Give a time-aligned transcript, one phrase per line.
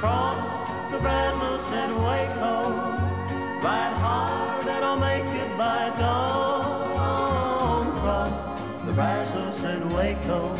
[0.00, 2.70] The Brazos and Waco.
[3.60, 7.84] Ride hard and I'll make it by dawn.
[8.86, 10.56] The Brazos and Waco.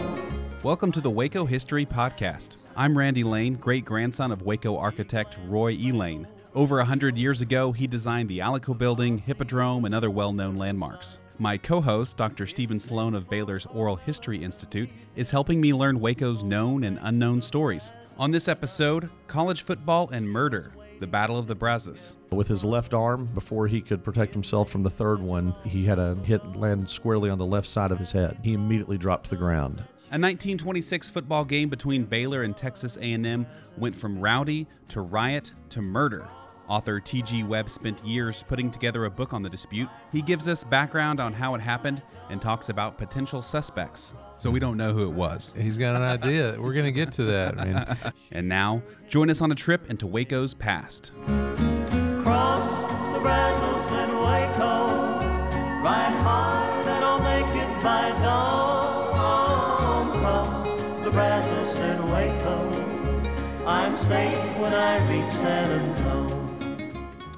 [0.63, 2.59] Welcome to the Waco History Podcast.
[2.77, 5.91] I'm Randy Lane, great grandson of Waco architect Roy E.
[5.91, 6.29] Lane.
[6.55, 10.57] Over a hundred years ago, he designed the Alico Building, Hippodrome, and other well known
[10.57, 11.19] landmarks.
[11.39, 12.47] My co host, Dr.
[12.47, 17.41] Stephen Sloan of Baylor's Oral History Institute, is helping me learn Waco's known and unknown
[17.41, 17.95] stories.
[18.21, 22.17] On this episode, college football and murder, the Battle of the Brazos.
[22.31, 25.99] With his left arm, before he could protect himself from the third one, he had
[25.99, 28.37] a hit land squarely on the left side of his head.
[28.43, 29.79] He immediately dropped to the ground.
[30.11, 33.47] A 1926 football game between Baylor and Texas A&M
[33.79, 36.29] went from rowdy to riot to murder.
[36.71, 37.43] Author T.G.
[37.43, 39.89] Webb spent years putting together a book on the dispute.
[40.13, 44.15] He gives us background on how it happened and talks about potential suspects.
[44.37, 45.53] So we don't know who it was.
[45.59, 46.57] He's got an idea.
[46.61, 47.59] We're going to get to that.
[47.61, 51.11] I mean, And now, join us on a trip into Waco's past.
[52.23, 52.83] Cross
[53.15, 54.87] the Brazos and Waco.
[55.83, 60.13] Ride hard and I'll make it by dawn.
[60.21, 60.63] Cross
[61.05, 63.67] the Brazos and Waco.
[63.67, 66.30] I'm safe when I reach San Antonio.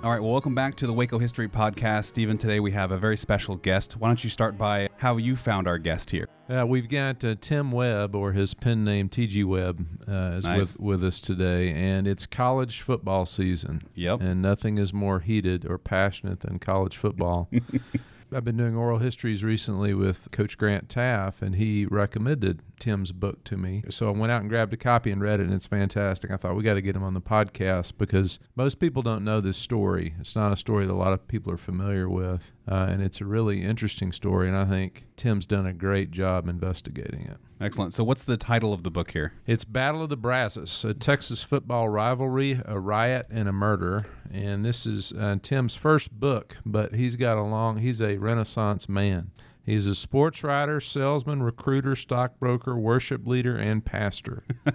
[0.02, 2.06] All right, well, welcome back to the Waco History Podcast.
[2.06, 3.96] Stephen, today we have a very special guest.
[3.96, 6.28] Why don't you start by how you found our guest here?
[6.50, 10.58] uh, we've got uh, Tim Webb, or his pen name TG Webb, uh, is Nice.
[10.76, 13.82] with, with us today, and it's college football season.
[13.94, 14.20] Yep.
[14.22, 17.48] And nothing is more heated or passionate than college football.
[18.34, 23.44] I've been doing oral histories recently with Coach Grant Teaff, and he recommended Tim's book
[23.44, 23.84] to me.
[23.90, 26.30] So I went out and grabbed a copy and read it, and it's fantastic.
[26.30, 29.40] I thought we got to get him on the podcast because most people don't know
[29.40, 30.14] this story.
[30.20, 33.20] It's not a story that a lot of people are familiar with, uh, and it's
[33.20, 34.48] a really interesting story.
[34.48, 37.38] And I think Tim's done a great job investigating it.
[37.60, 37.94] Excellent.
[37.94, 39.34] So, what's the title of the book here?
[39.46, 44.06] It's Battle of the Brazos, a Texas football rivalry, a riot, and a murder.
[44.32, 48.88] And this is uh, Tim's first book, but he's got a long, he's a Renaissance
[48.88, 49.30] man.
[49.64, 54.42] He's a sports writer, salesman, recruiter, stockbroker, worship leader, and pastor.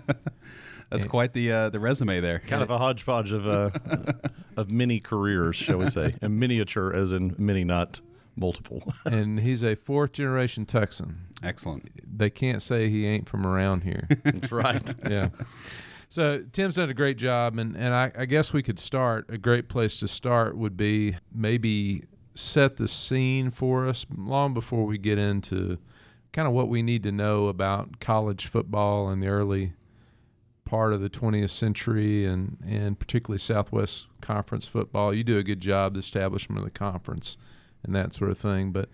[0.90, 2.40] That's quite the uh, the resume there.
[2.40, 3.72] Kind of a hodgepodge of uh,
[4.58, 8.00] of many careers, shall we say, and miniature, as in many, not
[8.38, 8.94] multiple.
[9.06, 11.28] and he's a fourth generation Texan.
[11.44, 11.90] Excellent.
[12.18, 14.08] They can't say he ain't from around here.
[14.24, 14.96] That's right.
[15.10, 15.30] yeah.
[16.10, 19.26] So Tim's done a great job, and, and I, I guess we could start.
[19.30, 22.04] A great place to start would be maybe
[22.34, 25.78] set the scene for us long before we get into
[26.32, 29.74] kind of what we need to know about college football in the early
[30.68, 35.14] part of the 20th century and, and particularly Southwest Conference football.
[35.14, 37.38] You do a good job, the establishment of the conference
[37.84, 38.74] and that sort of thing.
[38.74, 38.90] But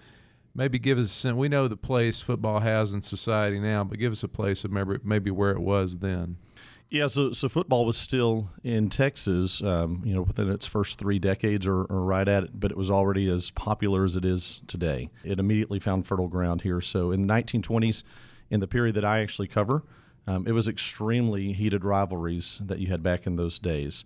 [0.53, 1.35] maybe give us a sense.
[1.35, 4.71] We know the place football has in society now, but give us a place of
[4.71, 6.37] maybe, maybe where it was then.
[6.91, 11.17] Yeah, so so football was still in Texas, um, you know, within its first three
[11.17, 14.61] decades or, or right at it, but it was already as popular as it is
[14.67, 15.09] today.
[15.23, 16.81] It immediately found fertile ground here.
[16.81, 18.03] So in the 1920s,
[18.51, 19.81] in the period that I actually cover,
[20.27, 24.05] um, it was extremely heated rivalries that you had back in those days.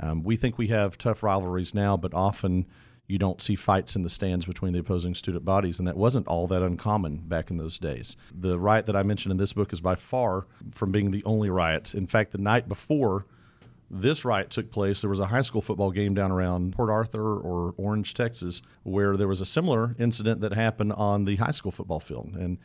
[0.00, 2.66] Um, we think we have tough rivalries now, but often
[3.08, 6.28] you don't see fights in the stands between the opposing student bodies, and that wasn't
[6.28, 8.16] all that uncommon back in those days.
[8.32, 11.48] The riot that I mentioned in this book is by far from being the only
[11.48, 11.94] riot.
[11.94, 13.24] In fact, the night before
[13.90, 17.38] this riot took place, there was a high school football game down around Port Arthur
[17.38, 21.72] or Orange, Texas, where there was a similar incident that happened on the high school
[21.72, 22.58] football field, and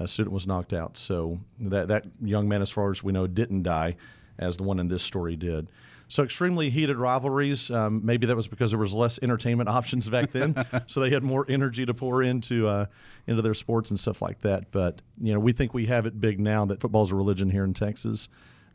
[0.00, 0.96] a student was knocked out.
[0.96, 3.96] So that that young man, as far as we know, didn't die,
[4.38, 5.68] as the one in this story did.
[6.08, 7.70] So extremely heated rivalries.
[7.70, 10.56] Um, maybe that was because there was less entertainment options back then,
[10.88, 12.86] so they had more energy to pour into uh,
[13.26, 14.72] into their sports and stuff like that.
[14.72, 17.64] But you know, we think we have it big now that football's a religion here
[17.64, 18.28] in Texas.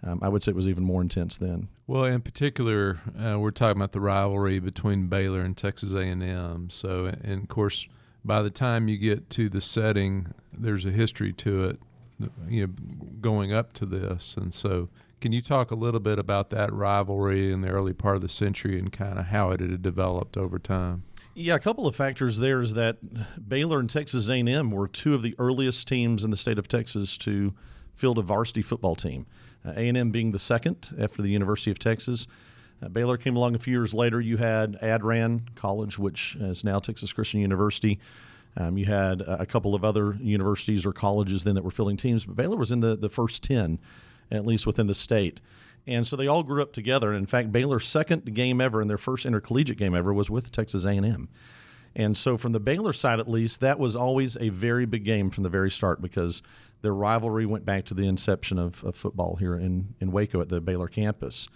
[0.03, 1.67] Um, I would say it was even more intense then.
[1.87, 6.69] Well, in particular, uh, we're talking about the rivalry between Baylor and Texas A&M.
[6.69, 7.87] So, and of course,
[8.25, 11.79] by the time you get to the setting, there's a history to it,
[12.47, 12.73] you know,
[13.21, 14.35] going up to this.
[14.35, 14.89] And so,
[15.21, 18.29] can you talk a little bit about that rivalry in the early part of the
[18.29, 21.03] century and kind of how it had developed over time?
[21.33, 22.97] Yeah, a couple of factors there is that
[23.49, 27.17] Baylor and Texas A&M were two of the earliest teams in the state of Texas
[27.17, 27.53] to
[27.93, 29.25] field a varsity football team.
[29.65, 32.27] uh, A&M being the second after the University of Texas.
[32.81, 34.19] Uh, Baylor came along a few years later.
[34.19, 37.99] You had AddRan College, which is now Texas Christian University.
[38.57, 42.25] Um, you had a couple of other universities or colleges then that were filling teams,
[42.25, 43.79] but Baylor was in the, the first 10,
[44.31, 45.41] at least within the state.
[45.87, 47.09] And so they all grew up together.
[47.09, 50.51] And in fact, Baylor's second game ever and their first intercollegiate game ever was with
[50.51, 51.27] Texas A&M.
[51.95, 55.29] And so from the Baylor side at least, that was always a very big game
[55.29, 56.41] from the very start because
[56.81, 60.49] their rivalry went back to the inception of, of football here in, in Waco at
[60.49, 61.47] the Baylor campus.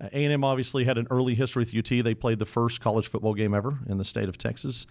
[0.00, 2.04] Uh, A&M obviously had an early history with UT.
[2.04, 4.86] They played the first college football game ever in the state of Texas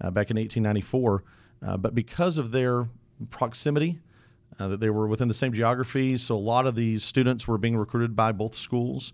[0.00, 1.24] uh, back in 1894.
[1.64, 2.88] Uh, but because of their
[3.30, 4.00] proximity,
[4.58, 7.58] uh, that they were within the same geography, so a lot of these students were
[7.58, 9.12] being recruited by both schools.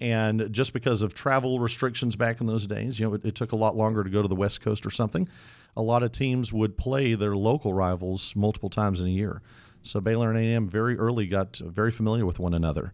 [0.00, 3.52] And just because of travel restrictions back in those days, you know, it, it took
[3.52, 5.28] a lot longer to go to the West Coast or something.
[5.76, 9.40] A lot of teams would play their local rivals multiple times in a year.
[9.82, 12.92] So Baylor and A&M very early got very familiar with one another,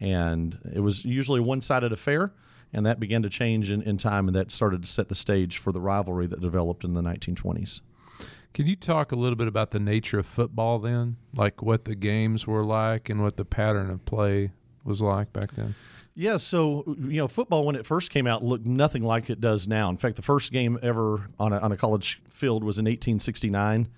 [0.00, 2.32] and it was usually a one-sided affair.
[2.72, 5.56] And that began to change in, in time, and that started to set the stage
[5.56, 7.80] for the rivalry that developed in the 1920s.
[8.52, 11.16] Can you talk a little bit about the nature of football then?
[11.34, 14.50] Like what the games were like and what the pattern of play
[14.82, 15.74] was like back then?
[16.14, 19.68] Yeah, so you know, football when it first came out looked nothing like it does
[19.68, 19.90] now.
[19.90, 23.88] In fact, the first game ever on a, on a college field was in 1869,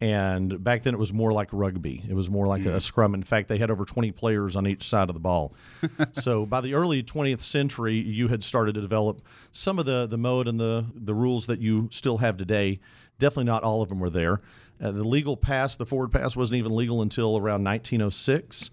[0.00, 2.04] and back then it was more like rugby.
[2.08, 3.14] It was more like a, a scrum.
[3.14, 5.54] In fact, they had over 20 players on each side of the ball.
[6.12, 10.18] so by the early 20th century, you had started to develop some of the the
[10.18, 12.78] mode and the the rules that you still have today.
[13.18, 14.40] Definitely not all of them were there.
[14.80, 18.70] Uh, the legal pass, the forward pass, wasn't even legal until around 1906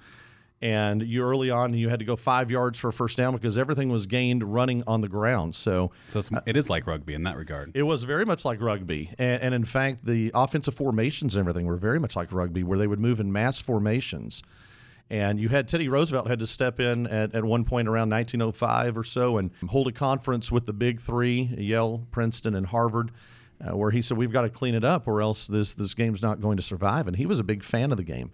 [0.61, 3.57] and you early on you had to go five yards for a first down because
[3.57, 5.53] everything was gained running on the ground.
[5.55, 7.71] So So it's, it is like rugby in that regard.
[7.75, 11.65] it was very much like rugby, and, and in fact, the offensive formations and everything
[11.65, 14.41] were very much like rugby, where they would move in mass formations.
[15.07, 18.97] And you had Teddy Roosevelt had to step in at, at one point around 1905
[18.97, 23.11] or so and hold a conference with the big three, Yale, Princeton, and Harvard,
[23.63, 26.23] uh, where he said, "We've got to clean it up, or else this this game's
[26.23, 28.31] not going to survive." And he was a big fan of the game.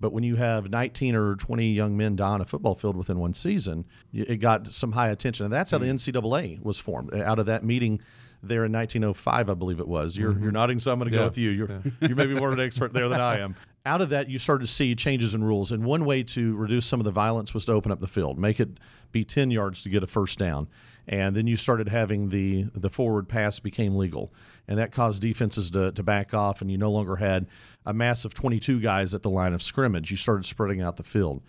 [0.00, 3.18] But when you have 19 or 20 young men die on a football field within
[3.18, 5.44] one season, it got some high attention.
[5.44, 5.94] And that's how the mm.
[5.94, 8.00] NCAA was formed out of that meeting
[8.42, 10.16] there in 1905, I believe it was.
[10.16, 10.42] You're, mm-hmm.
[10.42, 11.50] you're nodding, so I'm going to go with you.
[11.50, 13.54] You're, you may be more of an expert there than I am.
[13.84, 15.72] Out of that, you started to see changes in rules.
[15.72, 18.38] And one way to reduce some of the violence was to open up the field,
[18.38, 18.80] make it
[19.12, 20.68] be 10 yards to get a first down.
[21.06, 24.32] And then you started having the, the forward pass became legal.
[24.68, 27.46] And that caused defenses to, to back off, and you no longer had
[27.84, 30.10] a mass of 22 guys at the line of scrimmage.
[30.10, 31.42] You started spreading out the field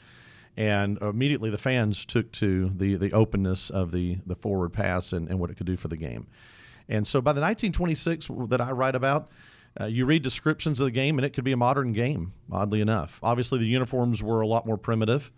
[0.58, 5.30] and immediately the fans took to the the openness of the the forward pass and,
[5.30, 6.28] and what it could do for the game.
[6.90, 9.30] And so by the 1926 that I write about,
[9.80, 12.34] uh, you read descriptions of the game, and it could be a modern game.
[12.52, 15.32] Oddly enough, obviously the uniforms were a lot more primitive.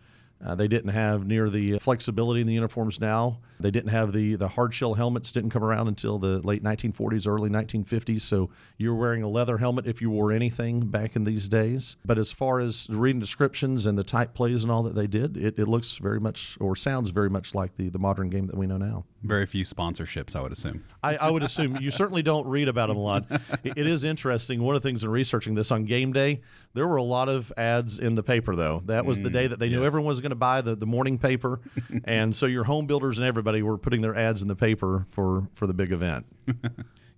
[0.44, 3.40] Uh, they didn't have near the flexibility in the uniforms now.
[3.60, 7.28] They didn't have the the hard shell helmets didn't come around until the late 1940s,
[7.28, 8.22] early 1950s.
[8.22, 11.96] So you were wearing a leather helmet if you wore anything back in these days.
[12.04, 15.38] But as far as reading descriptions and the type plays and all that they did,
[15.38, 18.58] it, it looks very much or sounds very much like the the modern game that
[18.58, 19.06] we know now.
[19.24, 20.84] Very few sponsorships, I would assume.
[21.02, 23.26] I, I would assume you certainly don't read about them a lot.
[23.64, 24.62] It, it is interesting.
[24.62, 26.42] One of the things in researching this on game day,
[26.74, 28.82] there were a lot of ads in the paper, though.
[28.86, 29.88] That was the day that they knew yes.
[29.88, 31.62] everyone was going to buy the, the morning paper.
[32.04, 35.48] and so your home builders and everybody were putting their ads in the paper for,
[35.54, 36.26] for the big event.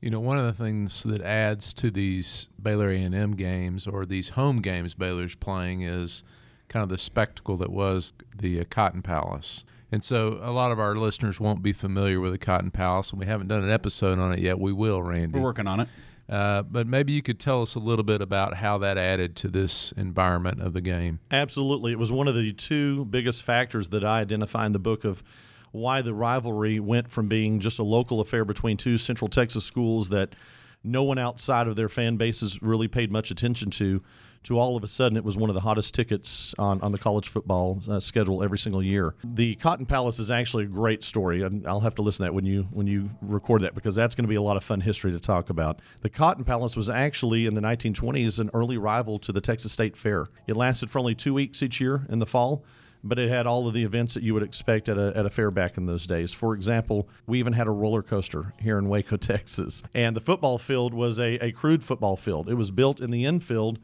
[0.06, 4.30] You know, one of the things that adds to these Baylor A&M games or these
[4.30, 6.24] home games Baylor's playing is
[6.68, 9.64] kind of the spectacle that was the uh, Cotton Palace.
[9.92, 13.20] And so a lot of our listeners won't be familiar with the Cotton Palace, and
[13.20, 14.60] we haven't done an episode on it yet.
[14.60, 15.40] We will, Randy.
[15.40, 15.88] We're working on it.
[16.28, 19.48] Uh, but maybe you could tell us a little bit about how that added to
[19.48, 21.20] this environment of the game.
[21.30, 21.92] Absolutely.
[21.92, 25.24] It was one of the two biggest factors that I identify in the book of
[25.72, 30.10] why the rivalry went from being just a local affair between two Central Texas schools
[30.10, 30.36] that
[30.84, 34.02] no one outside of their fan bases really paid much attention to,
[34.46, 36.98] to all of a sudden it was one of the hottest tickets on, on the
[36.98, 39.16] college football uh, schedule every single year.
[39.24, 42.34] The Cotton Palace is actually a great story, and I'll have to listen to that
[42.34, 44.82] when you when you record that because that's going to be a lot of fun
[44.82, 45.80] history to talk about.
[46.02, 49.98] The Cotton Palace was actually in the 1920s an early rival to the Texas State
[49.98, 50.28] Fair.
[50.48, 52.64] It lasted for only two weeks each year in the fall
[53.08, 55.30] but it had all of the events that you would expect at a, at a
[55.30, 56.34] fair back in those days.
[56.34, 59.84] For example, we even had a roller coaster here in Waco, Texas.
[59.94, 62.50] And the football field was a, a crude football field.
[62.50, 63.78] It was built in the infield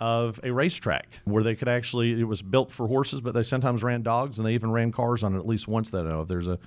[0.00, 3.82] of a racetrack where they could actually, it was built for horses, but they sometimes
[3.82, 6.20] ran dogs and they even ran cars on it at least once that I know
[6.20, 6.28] of.
[6.28, 6.58] There's a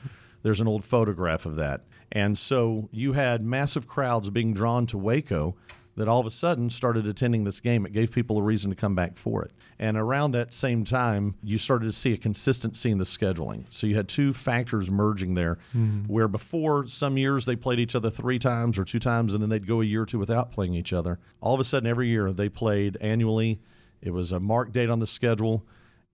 [0.42, 1.82] there's an old photograph of that.
[2.12, 5.56] And so you had massive crowds being drawn to Waco
[5.96, 7.86] that all of a sudden started attending this game.
[7.86, 9.52] It gave people a reason to come back for it.
[9.78, 13.66] And around that same time, you started to see a consistency in the scheduling.
[13.70, 16.12] So you had two factors merging there, mm-hmm.
[16.12, 19.50] where before some years they played each other three times or two times, and then
[19.50, 21.20] they'd go a year or two without playing each other.
[21.42, 23.60] All of a sudden, every year they played annually.
[24.02, 25.66] It was a marked date on the schedule.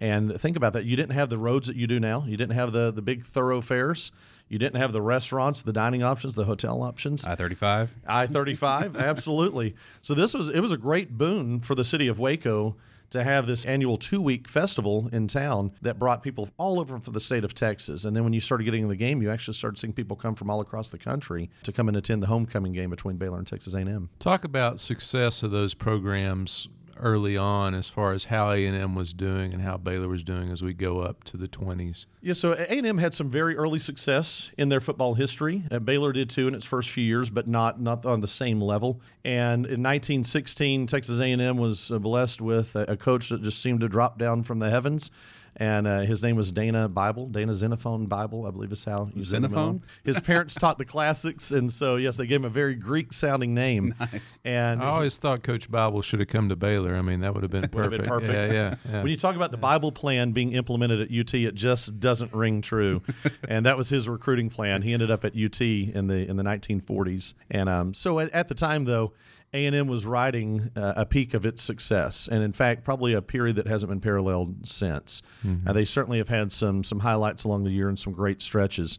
[0.00, 0.84] And think about that.
[0.84, 3.24] You didn't have the roads that you do now, you didn't have the, the big
[3.24, 4.12] thoroughfares,
[4.48, 7.24] you didn't have the restaurants, the dining options, the hotel options.
[7.24, 7.94] I thirty five.
[8.06, 9.74] I thirty five, absolutely.
[10.02, 12.76] So this was it was a great boon for the city of Waco
[13.10, 17.12] to have this annual two week festival in town that brought people all over from
[17.12, 18.04] the state of Texas.
[18.04, 20.34] And then when you started getting in the game, you actually started seeing people come
[20.34, 23.46] from all across the country to come and attend the homecoming game between Baylor and
[23.46, 24.10] Texas A&M.
[24.18, 26.68] Talk about success of those programs
[27.00, 30.22] early on, as far as how A and M was doing and how Baylor was
[30.22, 32.06] doing as we go up to the 20s.
[32.20, 35.64] Yeah, so A&M had some very early success in their football history.
[35.70, 38.60] Uh, Baylor did too in its first few years, but not not on the same
[38.60, 39.00] level.
[39.24, 43.88] And in 1916, Texas A&M was uh, blessed with a coach that just seemed to
[43.88, 45.10] drop down from the heavens.
[45.58, 49.22] And uh, his name was Dana Bible, Dana Xenophon Bible, I believe is how you
[49.22, 49.82] send Xenophon?
[50.04, 53.94] His parents taught the classics, and so yes, they gave him a very Greek-sounding name.
[53.98, 54.38] Nice.
[54.44, 56.94] And I always thought Coach Bible should have come to Baylor.
[56.94, 57.92] I mean, that would have been Would perfect.
[57.92, 58.52] have been perfect.
[58.52, 58.74] Yeah, yeah.
[58.90, 59.02] yeah.
[59.02, 62.60] When you talk about the Bible plan being implemented at UT, it just doesn't ring
[62.60, 63.02] true.
[63.48, 64.82] and that was his recruiting plan.
[64.82, 67.34] He ended up at UT in the in the 1940s.
[67.50, 69.12] And um, so at, at the time, though,
[69.54, 73.56] A&M was riding uh, a peak of its success, and in fact, probably a period
[73.56, 75.22] that hasn't been paralleled since.
[75.66, 78.98] Uh, they certainly have had some some highlights along the year and some great stretches.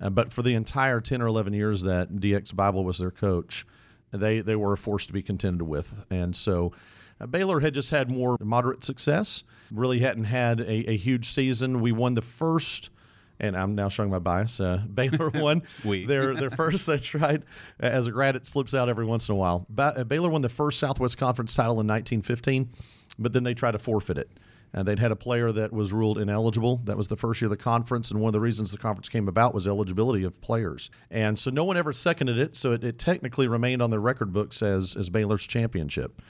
[0.00, 3.66] Uh, but for the entire 10 or 11 years that DX Bible was their coach,
[4.12, 6.04] they they were a force to be contended with.
[6.10, 6.72] And so
[7.20, 11.80] uh, Baylor had just had more moderate success, really hadn't had a, a huge season.
[11.80, 12.90] We won the first.
[13.38, 14.60] And I'm now showing my bias.
[14.60, 16.06] Uh, Baylor won We.
[16.06, 16.86] their their first.
[16.86, 17.42] That's right.
[17.78, 19.66] As a grad, it slips out every once in a while.
[19.68, 22.70] Ba- uh, Baylor won the first Southwest Conference title in 1915,
[23.18, 24.30] but then they tried to forfeit it.
[24.72, 26.82] And they'd had a player that was ruled ineligible.
[26.84, 29.08] That was the first year of the conference, and one of the reasons the conference
[29.08, 30.90] came about was eligibility of players.
[31.10, 34.32] And so no one ever seconded it, so it, it technically remained on their record
[34.32, 36.20] books as as Baylor's championship.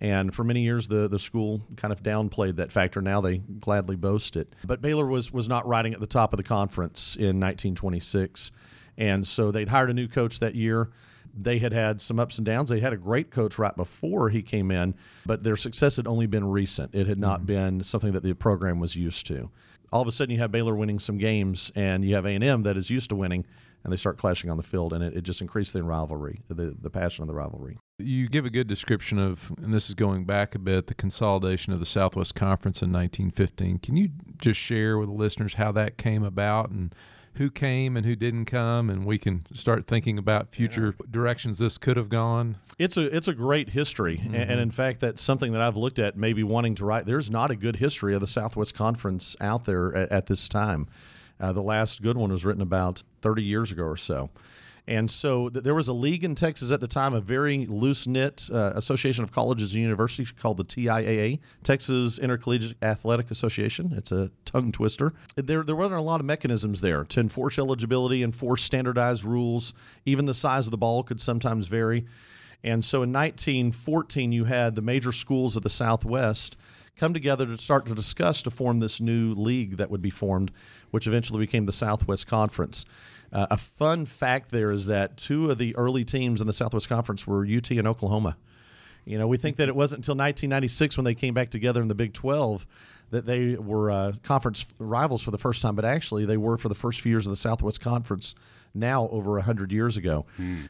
[0.00, 3.00] And for many years, the, the school kind of downplayed that factor.
[3.00, 4.52] Now they gladly boast it.
[4.64, 8.50] But Baylor was, was not riding at the top of the conference in 1926.
[8.96, 10.90] And so they'd hired a new coach that year.
[11.36, 12.68] They had had some ups and downs.
[12.68, 14.94] They had a great coach right before he came in,
[15.26, 16.94] but their success had only been recent.
[16.94, 17.46] It had not mm-hmm.
[17.46, 19.50] been something that the program was used to.
[19.92, 22.76] All of a sudden, you have Baylor winning some games, and you have A&M that
[22.76, 23.44] is used to winning,
[23.82, 26.76] and they start clashing on the field, and it, it just increased the rivalry, the,
[26.80, 27.78] the passion of the rivalry.
[27.98, 31.72] You give a good description of, and this is going back a bit, the consolidation
[31.72, 33.78] of the Southwest Conference in 1915.
[33.78, 36.92] Can you just share with the listeners how that came about and
[37.34, 41.78] who came and who didn't come, and we can start thinking about future directions this
[41.78, 42.56] could have gone?
[42.80, 46.00] It's a it's a great history, and, and in fact, that's something that I've looked
[46.00, 47.06] at, maybe wanting to write.
[47.06, 50.88] There's not a good history of the Southwest Conference out there at, at this time.
[51.38, 54.30] Uh, the last good one was written about 30 years ago or so.
[54.86, 58.06] And so th- there was a league in Texas at the time, a very loose
[58.06, 63.94] knit uh, association of colleges and universities called the TIAA, Texas Intercollegiate Athletic Association.
[63.96, 65.14] It's a tongue twister.
[65.36, 69.72] There, there wasn't a lot of mechanisms there to enforce eligibility, enforce standardized rules.
[70.04, 72.04] Even the size of the ball could sometimes vary.
[72.62, 76.56] And so in 1914, you had the major schools of the Southwest
[76.96, 80.50] come together to start to discuss to form this new league that would be formed,
[80.90, 82.84] which eventually became the Southwest Conference.
[83.34, 86.88] Uh, a fun fact there is that two of the early teams in the Southwest
[86.88, 88.36] Conference were UT and Oklahoma.
[89.04, 91.88] You know, we think that it wasn't until 1996 when they came back together in
[91.88, 92.66] the Big 12
[93.10, 96.68] that they were uh, conference rivals for the first time, but actually they were for
[96.68, 98.34] the first few years of the Southwest Conference
[98.74, 100.26] now over 100 years ago.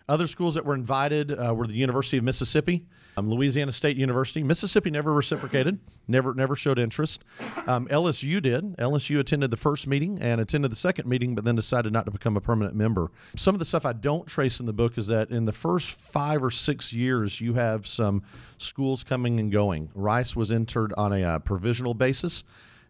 [0.08, 4.42] Other schools that were invited uh, were the University of Mississippi, um, Louisiana State University.
[4.42, 7.24] Mississippi never reciprocated, never never showed interest.
[7.66, 8.76] Um, LSU did.
[8.76, 12.10] LSU attended the first meeting and attended the second meeting, but then decided not to
[12.10, 13.10] become a permanent member.
[13.36, 15.92] Some of the stuff I don't trace in the book is that in the first
[15.98, 18.22] five or six years, you have some
[18.58, 19.90] schools coming and going.
[19.94, 22.44] Rice was entered on a uh, provisional basis.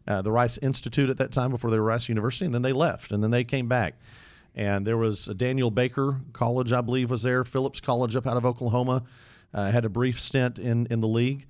[0.07, 2.73] Uh, the Rice Institute at that time before they were Rice University, and then they
[2.75, 3.95] left, and then they came back.
[4.55, 7.45] And there was a Daniel Baker College, I believe, was there.
[7.45, 9.03] Phillips College up out of Oklahoma
[9.53, 11.47] uh, had a brief stint in in the league.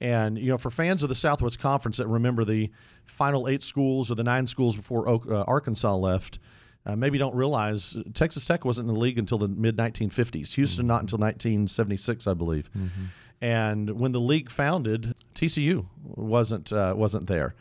[0.00, 2.70] And you know, for fans of the Southwest Conference that remember the
[3.06, 6.38] final eight schools or the nine schools before uh, Arkansas left,
[6.84, 10.54] uh, maybe don't realize Texas Tech wasn't in the league until the mid 1950s.
[10.54, 12.70] Houston not until 1976, I believe.
[13.40, 17.54] And when the league founded, TCU wasn't uh, wasn't there,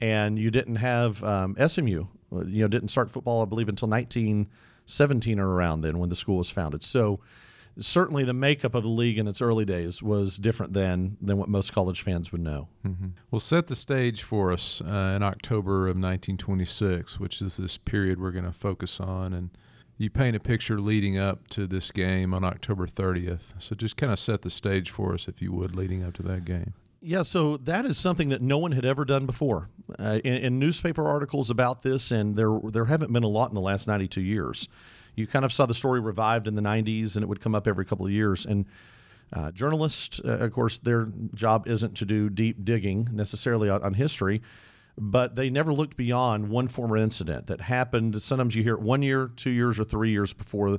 [0.00, 2.06] and you didn't have um, SMU.
[2.32, 6.36] You know, didn't start football, I believe, until 1917 or around then when the school
[6.38, 6.82] was founded.
[6.82, 7.20] So
[7.78, 11.48] certainly the makeup of the league in its early days was different than than what
[11.48, 12.68] most college fans would know.
[13.30, 18.20] Well, set the stage for us uh, in October of 1926, which is this period
[18.20, 19.32] we're going to focus on.
[19.32, 19.50] And
[19.98, 23.52] you paint a picture leading up to this game on October 30th.
[23.58, 26.22] So just kind of set the stage for us, if you would, leading up to
[26.24, 26.72] that game.
[27.02, 29.70] Yeah, so that is something that no one had ever done before.
[29.98, 33.54] Uh, in, in newspaper articles about this, and there there haven't been a lot in
[33.54, 34.68] the last 92 years.
[35.16, 37.66] You kind of saw the story revived in the 90s, and it would come up
[37.66, 38.44] every couple of years.
[38.44, 38.66] And
[39.32, 43.94] uh, journalists, uh, of course, their job isn't to do deep digging necessarily on, on
[43.94, 44.42] history,
[44.98, 48.22] but they never looked beyond one former incident that happened.
[48.22, 50.78] Sometimes you hear it one year, two years, or three years before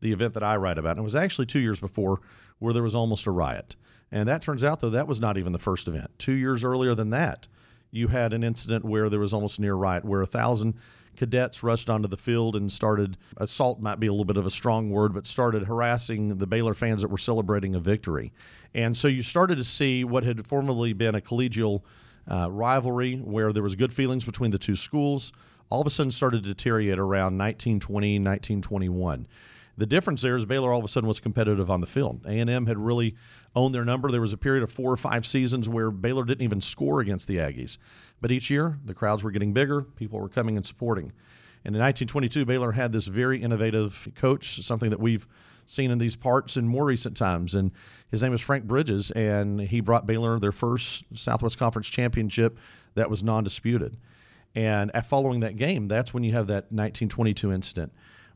[0.00, 0.92] the event that I write about.
[0.92, 2.20] And it was actually two years before
[2.58, 3.76] where there was almost a riot.
[4.12, 6.10] And that turns out, though, that was not even the first event.
[6.18, 7.48] Two years earlier than that,
[7.90, 10.74] you had an incident where there was almost near riot, where a thousand
[11.16, 14.50] cadets rushed onto the field and started assault might be a little bit of a
[14.50, 18.32] strong word, but started harassing the Baylor fans that were celebrating a victory.
[18.74, 21.82] And so you started to see what had formerly been a collegial
[22.30, 25.32] uh, rivalry where there was good feelings between the two schools,
[25.68, 29.26] all of a sudden started to deteriorate around 1920, 1921.
[29.82, 32.24] The difference there is Baylor all of a sudden was competitive on the field.
[32.24, 33.16] A&M had really
[33.56, 34.12] owned their number.
[34.12, 37.26] There was a period of four or five seasons where Baylor didn't even score against
[37.26, 37.78] the Aggies.
[38.20, 39.82] But each year, the crowds were getting bigger.
[39.82, 41.06] People were coming and supporting.
[41.64, 45.26] And in 1922, Baylor had this very innovative coach, something that we've
[45.66, 47.52] seen in these parts in more recent times.
[47.52, 47.72] And
[48.08, 52.56] his name is Frank Bridges, and he brought Baylor their first Southwest Conference championship
[52.94, 53.96] that was non disputed.
[54.54, 57.92] And following that game, that's when you have that 1922 incident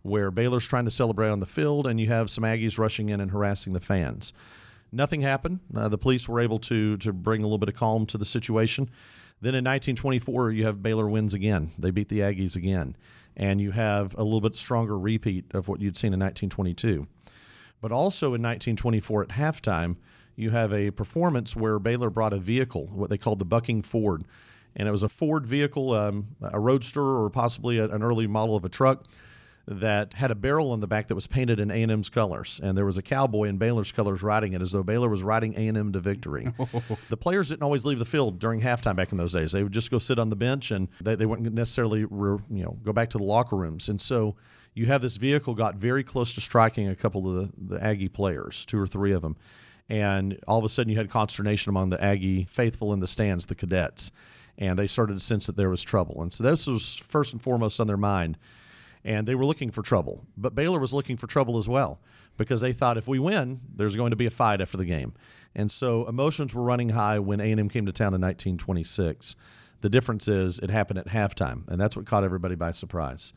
[0.07, 3.21] where Baylor's trying to celebrate on the field, and you have some Aggies rushing in
[3.21, 4.33] and harassing the fans.
[4.92, 5.61] Nothing happened.
[5.75, 8.25] Uh, the police were able to to bring a little bit of calm to the
[8.25, 8.88] situation.
[9.40, 11.73] Then in 1924, you have Baylor wins again.
[11.79, 12.97] They beat the Aggies again,
[13.37, 17.07] and you have a little bit stronger repeat of what you'd seen in 1922.
[17.83, 19.97] But also in 1924 at halftime,
[20.37, 24.25] you have a performance where Baylor brought a vehicle, what they called the Bucking Ford,
[24.75, 28.57] and it was a Ford vehicle, um, a roadster or possibly a, an early model
[28.57, 29.05] of a truck
[29.68, 32.85] that had a barrel on the back that was painted in A&M's colors, and there
[32.85, 35.98] was a cowboy in Baylor's colors riding it as though Baylor was riding A&M to
[35.98, 36.52] victory.
[37.09, 39.52] the players didn't always leave the field during halftime back in those days.
[39.52, 42.64] They would just go sit on the bench, and they, they wouldn't necessarily re, you
[42.64, 43.88] know go back to the locker rooms.
[43.88, 44.37] And so
[44.72, 48.09] you have this vehicle got very close to striking a couple of the, the Aggie
[48.09, 49.37] players, two or three of them,
[49.88, 53.46] and all of a sudden you had consternation among the Aggie faithful in the stands,
[53.46, 54.12] the cadets,
[54.59, 56.22] and they started to sense that there was trouble.
[56.22, 58.38] And so this was first and foremost on their mind
[59.07, 60.27] and they were looking for trouble.
[60.37, 62.01] But Baylor was looking for trouble as well
[62.37, 65.14] because they thought if we win, there's going to be a fight after the game.
[65.55, 69.37] And so emotions were running high when A&M came to town in 1926.
[69.81, 73.33] The difference is it happened at halftime, and that's what caught everybody by surprise.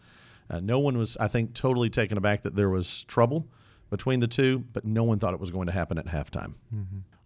[0.50, 3.48] Uh, no one was, I think, totally taken aback that there was trouble
[3.92, 6.56] between the two, but no one thought it was going to happen at halftime.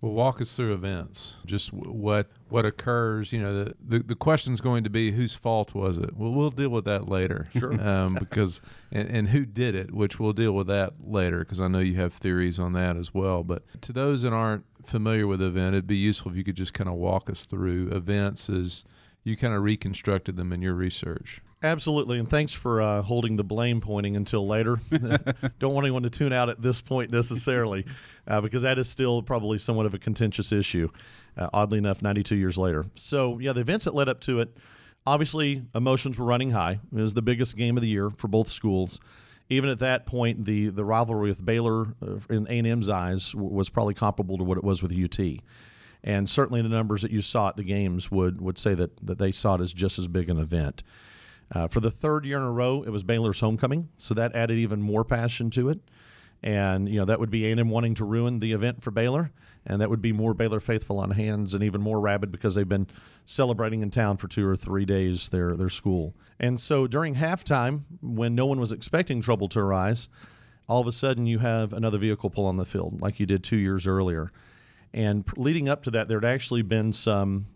[0.03, 1.37] Well, walk us through events.
[1.45, 3.31] Just w- what what occurs.
[3.31, 6.17] You know, the, the the question's going to be whose fault was it?
[6.17, 7.47] Well, we'll deal with that later.
[7.53, 7.73] Sure.
[7.83, 8.61] Um, because
[8.91, 11.95] and, and who did it, which we'll deal with that later, because I know you
[11.95, 13.43] have theories on that as well.
[13.43, 16.55] But to those that aren't familiar with the event, it'd be useful if you could
[16.55, 18.83] just kind of walk us through events as
[19.23, 21.41] you kind of reconstructed them in your research.
[21.63, 24.81] Absolutely, and thanks for uh, holding the blame pointing until later.
[25.59, 27.85] Don't want anyone to tune out at this point necessarily,
[28.27, 30.89] uh, because that is still probably somewhat of a contentious issue.
[31.37, 32.85] Uh, oddly enough, 92 years later.
[32.95, 34.57] So, yeah, the events that led up to it,
[35.07, 36.81] obviously, emotions were running high.
[36.93, 38.99] It was the biggest game of the year for both schools.
[39.49, 43.69] Even at that point, the the rivalry with Baylor uh, in A&M's eyes w- was
[43.69, 45.39] probably comparable to what it was with UT
[46.03, 49.17] and certainly the numbers that you saw at the games would would say that that
[49.17, 50.83] they saw it as just as big an event.
[51.53, 54.57] Uh, for the third year in a row, it was Baylor's homecoming, so that added
[54.57, 55.79] even more passion to it.
[56.41, 59.31] And you know that would be A&M wanting to ruin the event for Baylor,
[59.65, 62.67] and that would be more Baylor faithful on hands, and even more rabid because they've
[62.67, 62.87] been
[63.23, 66.13] celebrating in town for two or three days their their school.
[66.39, 70.09] And so during halftime, when no one was expecting trouble to arise,
[70.67, 73.41] all of a sudden you have another vehicle pull on the field, like you did
[73.41, 74.31] two years earlier.
[74.93, 77.47] And leading up to that, there had actually been some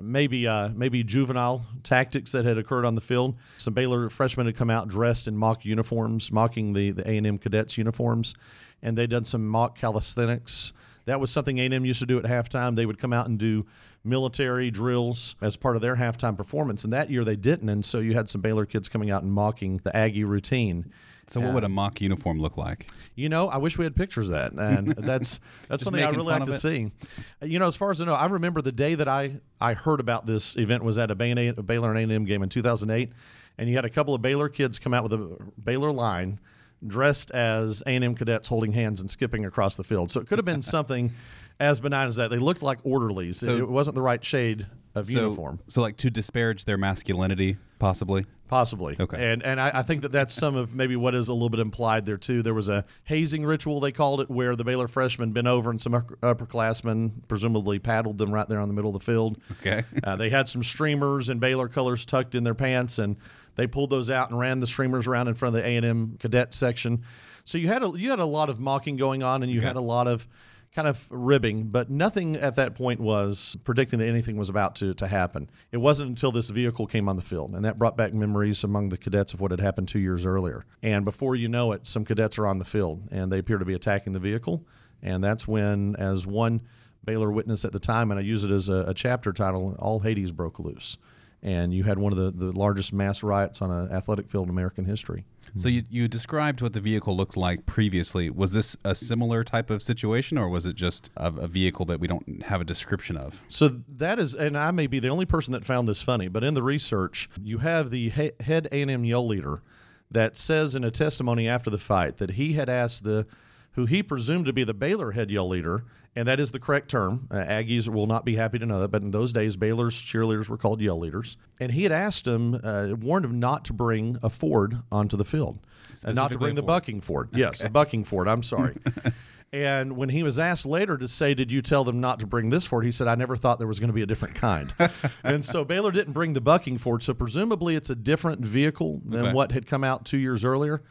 [0.00, 3.36] maybe uh, maybe juvenile tactics that had occurred on the field.
[3.56, 7.26] Some Baylor freshmen had come out dressed in mock uniforms, mocking the the A and
[7.26, 8.34] M cadets uniforms,
[8.82, 10.72] and they'd done some mock calisthenics.
[11.04, 12.76] That was something A and M used to do at halftime.
[12.76, 13.66] They would come out and do
[14.04, 17.68] military drills as part of their halftime performance, and that year they didn't.
[17.68, 20.92] And so you had some Baylor kids coming out and mocking the Aggie routine.
[21.32, 22.88] So, what would a mock uniform look like?
[23.14, 26.24] You know, I wish we had pictures of that, and that's that's something I really
[26.24, 26.60] like to it?
[26.60, 26.92] see.
[27.40, 30.00] You know, as far as I know, I remember the day that I I heard
[30.00, 33.12] about this event was at a Bay- a Baylor and A&M game in 2008,
[33.58, 36.38] and you had a couple of Baylor kids come out with a Baylor line
[36.86, 40.10] dressed as A&M cadets holding hands and skipping across the field.
[40.10, 41.12] So it could have been something
[41.60, 42.30] as benign as that.
[42.30, 43.38] They looked like orderlies.
[43.38, 45.60] So- it wasn't the right shade of So, uniform.
[45.68, 48.26] so like to disparage their masculinity, possibly.
[48.48, 48.96] Possibly.
[49.00, 49.32] Okay.
[49.32, 51.58] And and I, I think that that's some of maybe what is a little bit
[51.60, 52.42] implied there too.
[52.42, 55.80] There was a hazing ritual they called it, where the Baylor freshmen bent over and
[55.80, 59.38] some upper- upperclassmen presumably paddled them right there on the middle of the field.
[59.60, 59.84] Okay.
[60.04, 63.16] Uh, they had some streamers and Baylor colors tucked in their pants, and
[63.56, 65.86] they pulled those out and ran the streamers around in front of the A and
[65.86, 67.02] M cadet section.
[67.46, 69.76] So you had a you had a lot of mocking going on, and you had
[69.76, 70.28] a lot of
[70.74, 74.94] kind of ribbing, but nothing at that point was predicting that anything was about to,
[74.94, 75.50] to happen.
[75.70, 78.88] It wasn't until this vehicle came on the field, and that brought back memories among
[78.88, 80.64] the cadets of what had happened two years earlier.
[80.82, 83.64] And before you know it, some cadets are on the field, and they appear to
[83.66, 84.64] be attacking the vehicle.
[85.02, 86.62] And that's when, as one
[87.04, 90.00] Baylor witness at the time, and I use it as a, a chapter title, all
[90.00, 90.96] Hades broke loose.
[91.42, 94.50] And you had one of the, the largest mass riots on an athletic field in
[94.50, 95.26] American history.
[95.56, 98.30] So you you described what the vehicle looked like previously.
[98.30, 102.00] Was this a similar type of situation, or was it just a, a vehicle that
[102.00, 103.42] we don't have a description of?
[103.48, 106.42] So that is, and I may be the only person that found this funny, but
[106.44, 109.62] in the research, you have the he- head A&M yell leader
[110.10, 113.26] that says in a testimony after the fight that he had asked the
[113.72, 116.90] who he presumed to be the Baylor head yell leader, and that is the correct
[116.90, 117.26] term.
[117.30, 120.48] Uh, Aggies will not be happy to know that, but in those days, Baylor's cheerleaders
[120.48, 121.36] were called yell leaders.
[121.60, 125.24] And he had asked him, uh, warned him not to bring a Ford onto the
[125.24, 125.58] field,
[126.04, 127.30] and not to bring the bucking Ford.
[127.32, 128.28] Yes, a bucking Ford.
[128.28, 128.76] I'm sorry.
[129.54, 132.48] And when he was asked later to say, Did you tell them not to bring
[132.48, 132.86] this Ford?
[132.86, 134.72] He said, I never thought there was going to be a different kind.
[135.22, 137.02] and so Baylor didn't bring the bucking Ford.
[137.02, 139.32] So presumably it's a different vehicle than Okay.
[139.34, 140.82] what had come out two years earlier.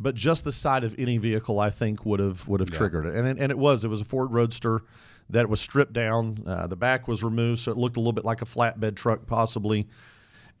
[0.00, 3.16] But just the sight of any vehicle, I think, would have would have triggered it.
[3.16, 3.84] And it, and it was.
[3.84, 4.82] It was a Ford Roadster
[5.30, 6.44] that was stripped down.
[6.46, 9.26] Uh, the back was removed, so it looked a little bit like a flatbed truck,
[9.26, 9.88] possibly.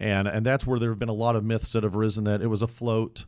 [0.00, 2.42] And and that's where there have been a lot of myths that have arisen that
[2.42, 3.26] it was a float,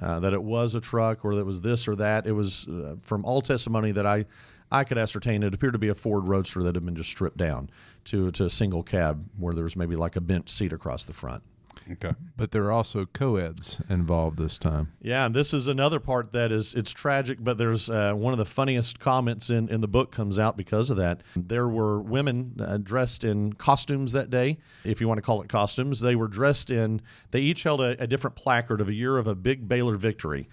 [0.00, 2.26] uh, that it was a truck, or that it was this or that.
[2.26, 4.26] It was uh, from all testimony that I
[4.70, 5.42] I could ascertain.
[5.42, 7.70] It appeared to be a Ford Roadster that had been just stripped down
[8.06, 11.12] to to a single cab where there was maybe like a bent seat across the
[11.12, 11.42] front.
[11.90, 12.12] Okay.
[12.36, 14.92] But there are also co-eds involved this time.
[15.00, 18.38] Yeah, and this is another part that is it's tragic, but there's uh, one of
[18.38, 21.22] the funniest comments in in the book comes out because of that.
[21.36, 25.48] There were women uh, dressed in costumes that day, if you want to call it
[25.48, 26.00] costumes.
[26.00, 27.00] They were dressed in.
[27.30, 30.48] They each held a, a different placard of a year of a big Baylor victory.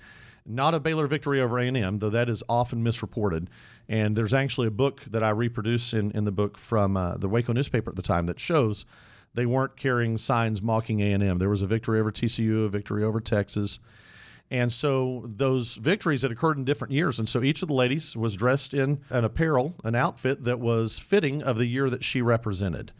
[0.45, 3.49] Not a Baylor victory over A&M, though that is often misreported.
[3.88, 7.29] And there's actually a book that I reproduce in, in the book from uh, the
[7.29, 8.86] Waco newspaper at the time that shows
[9.33, 11.37] they weren't carrying signs mocking A&M.
[11.37, 13.79] There was a victory over TCU, a victory over Texas.
[14.51, 17.19] And so those victories had occurred in different years.
[17.19, 20.97] And so each of the ladies was dressed in an apparel, an outfit that was
[20.97, 22.91] fitting of the year that she represented.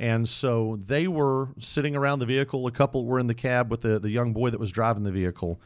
[0.00, 2.66] And so they were sitting around the vehicle.
[2.66, 5.12] A couple were in the cab with the, the young boy that was driving the
[5.12, 5.60] vehicle.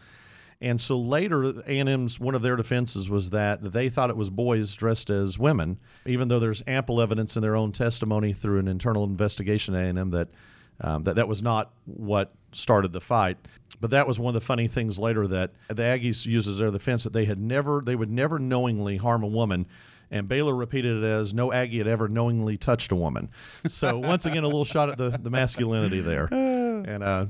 [0.60, 4.74] And so later, A&M's one of their defenses was that they thought it was boys
[4.74, 9.04] dressed as women, even though there's ample evidence in their own testimony through an internal
[9.04, 10.28] investigation at A&M that
[10.80, 13.36] um, that that was not what started the fight.
[13.80, 16.70] But that was one of the funny things later that the Aggies used as their
[16.70, 19.66] defense that they had never, they would never knowingly harm a woman.
[20.10, 23.30] And Baylor repeated it as no Aggie had ever knowingly touched a woman.
[23.68, 26.28] So once again, a little shot at the, the masculinity there.
[26.84, 27.26] And uh,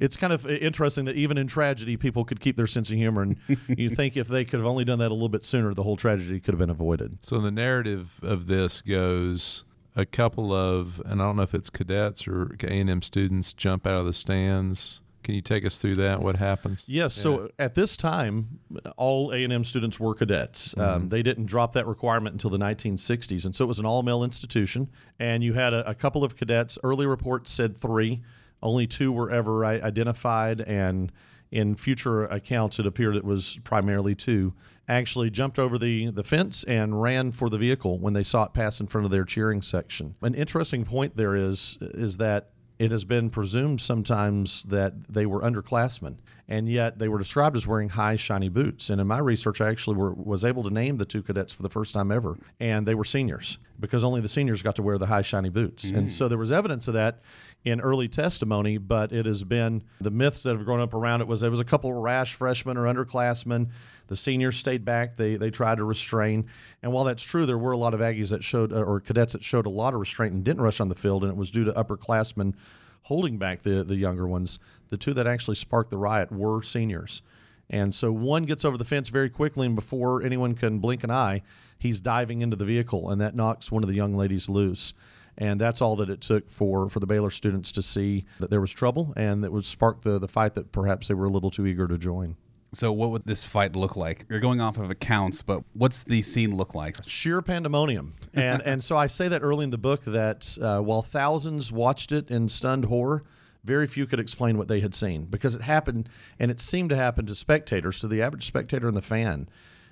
[0.00, 3.22] it's kind of interesting that even in tragedy, people could keep their sense of humor,
[3.22, 3.36] and
[3.68, 5.96] you think if they could have only done that a little bit sooner, the whole
[5.96, 7.18] tragedy could have been avoided.
[7.22, 9.64] So the narrative of this goes
[9.96, 13.94] a couple of, and I don't know if it's cadets or A&M students jump out
[13.94, 15.00] of the stands.
[15.24, 16.22] Can you take us through that?
[16.22, 16.84] What happens?
[16.86, 17.12] Yes.
[17.12, 18.60] So at this time,
[18.96, 20.74] all A and M students were cadets.
[20.78, 24.24] Um, they didn't drop that requirement until the 1960s, and so it was an all-male
[24.24, 24.88] institution.
[25.18, 26.78] And you had a, a couple of cadets.
[26.82, 28.22] Early reports said three.
[28.62, 31.12] Only two were ever identified, and
[31.50, 34.54] in future accounts, it appeared it was primarily two.
[34.88, 38.52] Actually, jumped over the, the fence and ran for the vehicle when they saw it
[38.52, 40.14] pass in front of their cheering section.
[40.22, 45.40] An interesting point there is is that it has been presumed sometimes that they were
[45.40, 46.16] underclassmen,
[46.48, 48.88] and yet they were described as wearing high, shiny boots.
[48.88, 51.62] And in my research, I actually were, was able to name the two cadets for
[51.62, 54.98] the first time ever, and they were seniors because only the seniors got to wear
[54.98, 55.90] the high, shiny boots.
[55.90, 57.20] And so there was evidence of that
[57.64, 61.26] in early testimony, but it has been the myths that have grown up around it
[61.26, 63.68] was there was a couple of rash freshmen or underclassmen.
[64.06, 65.16] The seniors stayed back.
[65.16, 66.46] They they tried to restrain,
[66.82, 69.34] and while that's true, there were a lot of Aggies that showed uh, or cadets
[69.34, 71.50] that showed a lot of restraint and didn't rush on the field, and it was
[71.50, 72.54] due to upperclassmen
[73.02, 74.58] holding back the the younger ones.
[74.88, 77.22] The two that actually sparked the riot were seniors.
[77.70, 81.10] And so one gets over the fence very quickly, and before anyone can blink an
[81.10, 81.42] eye,
[81.78, 84.94] he's diving into the vehicle, and that knocks one of the young ladies loose.
[85.36, 88.60] And that's all that it took for, for the Baylor students to see that there
[88.60, 91.50] was trouble, and that would spark the, the fight that perhaps they were a little
[91.50, 92.36] too eager to join.
[92.72, 94.26] So, what would this fight look like?
[94.28, 97.02] You're going off of accounts, but what's the scene look like?
[97.04, 98.14] sheer pandemonium.
[98.34, 102.12] And and so I say that early in the book that uh, while thousands watched
[102.12, 103.24] it in stunned horror,
[103.68, 106.96] very few could explain what they had seen because it happened and it seemed to
[106.96, 109.46] happen to spectators, to the average spectator and the fan.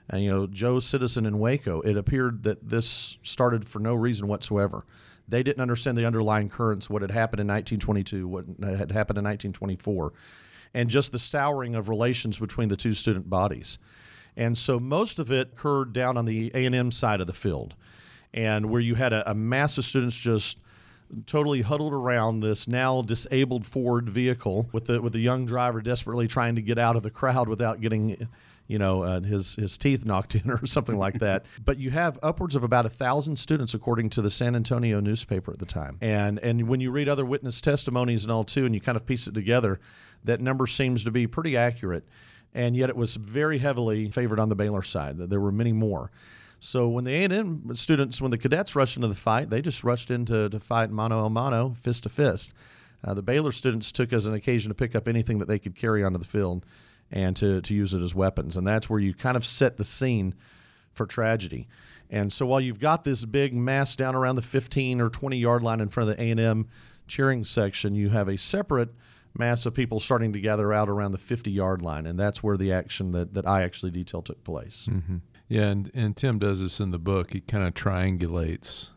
[0.09, 4.29] And you know, Joe Citizen in Waco, it appeared that this started for no reason
[4.29, 4.87] whatsoever.
[5.29, 9.25] They didn't understand the underlying currents, what had happened in 1922, what had happened in
[9.25, 10.13] 1924,
[10.73, 13.79] and just the souring of relations between the two student bodies.
[14.37, 17.75] And so most of it occurred down on the A&M side of the field,
[18.33, 20.59] and where you had a, a mass of students just
[21.27, 26.29] totally huddled around this now disabled Ford vehicle with the with the young driver desperately
[26.29, 28.29] trying to get out of the crowd without getting
[28.67, 31.47] you know uh, his his teeth knocked in or something like that.
[31.65, 35.53] But you have upwards of about a thousand students according to the San Antonio newspaper
[35.53, 35.99] at the time.
[36.01, 39.07] And and when you read other witness testimonies and all too and you kind of
[39.07, 39.81] piece it together
[40.25, 42.05] that number seems to be pretty accurate.
[42.55, 45.19] And yet it was very heavily favored on the Baylor side.
[45.19, 46.11] There were many more
[46.59, 50.11] so when the A&M students, when the cadets rushed into the fight, they just rushed
[50.11, 52.55] into to fight mano a mano, fist to fist.
[53.05, 55.75] Uh, the Baylor students took as an occasion to pick up anything that they could
[55.75, 56.65] carry onto the field
[57.11, 58.57] and to, to use it as weapons.
[58.57, 60.35] And that's where you kind of set the scene
[60.93, 61.69] for tragedy.
[62.11, 65.63] And so while you've got this big mass down around the 15 or 20 yard
[65.63, 66.69] line in front of the A&M
[67.07, 68.91] cheering section, you have a separate
[69.39, 72.07] mass of people starting to gather out around the 50 yard line.
[72.07, 74.89] And that's where the action that, that I actually detailed took place.
[75.49, 77.33] Yeah, and, and Tim does this in the book.
[77.33, 78.91] He kind of triangulates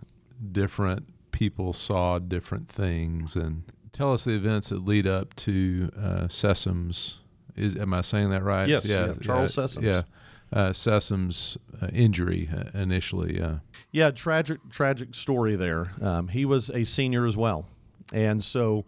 [0.52, 6.28] different people saw different things and tell us the events that lead up to uh,
[6.28, 7.16] Sessums.
[7.56, 8.68] Is am I saying that right?
[8.68, 9.84] Yes, yeah, Charles uh, Sessums.
[9.84, 10.02] Yeah,
[10.52, 13.42] uh, Sessums uh, injury uh, initially.
[13.42, 13.56] Uh,
[13.92, 15.92] Yeah, tragic, tragic story there.
[16.02, 17.66] Um, he was a senior as well,
[18.14, 18.86] and so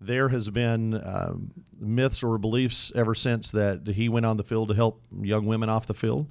[0.00, 4.68] there has been um, myths or beliefs ever since that he went on the field
[4.68, 6.28] to help young women off the field,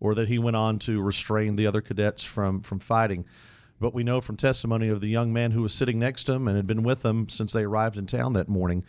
[0.00, 3.24] or that he went on to restrain the other cadets from from fighting.
[3.80, 6.48] But we know from testimony of the young man who was sitting next to him
[6.48, 8.84] and had been with them since they arrived in town that morning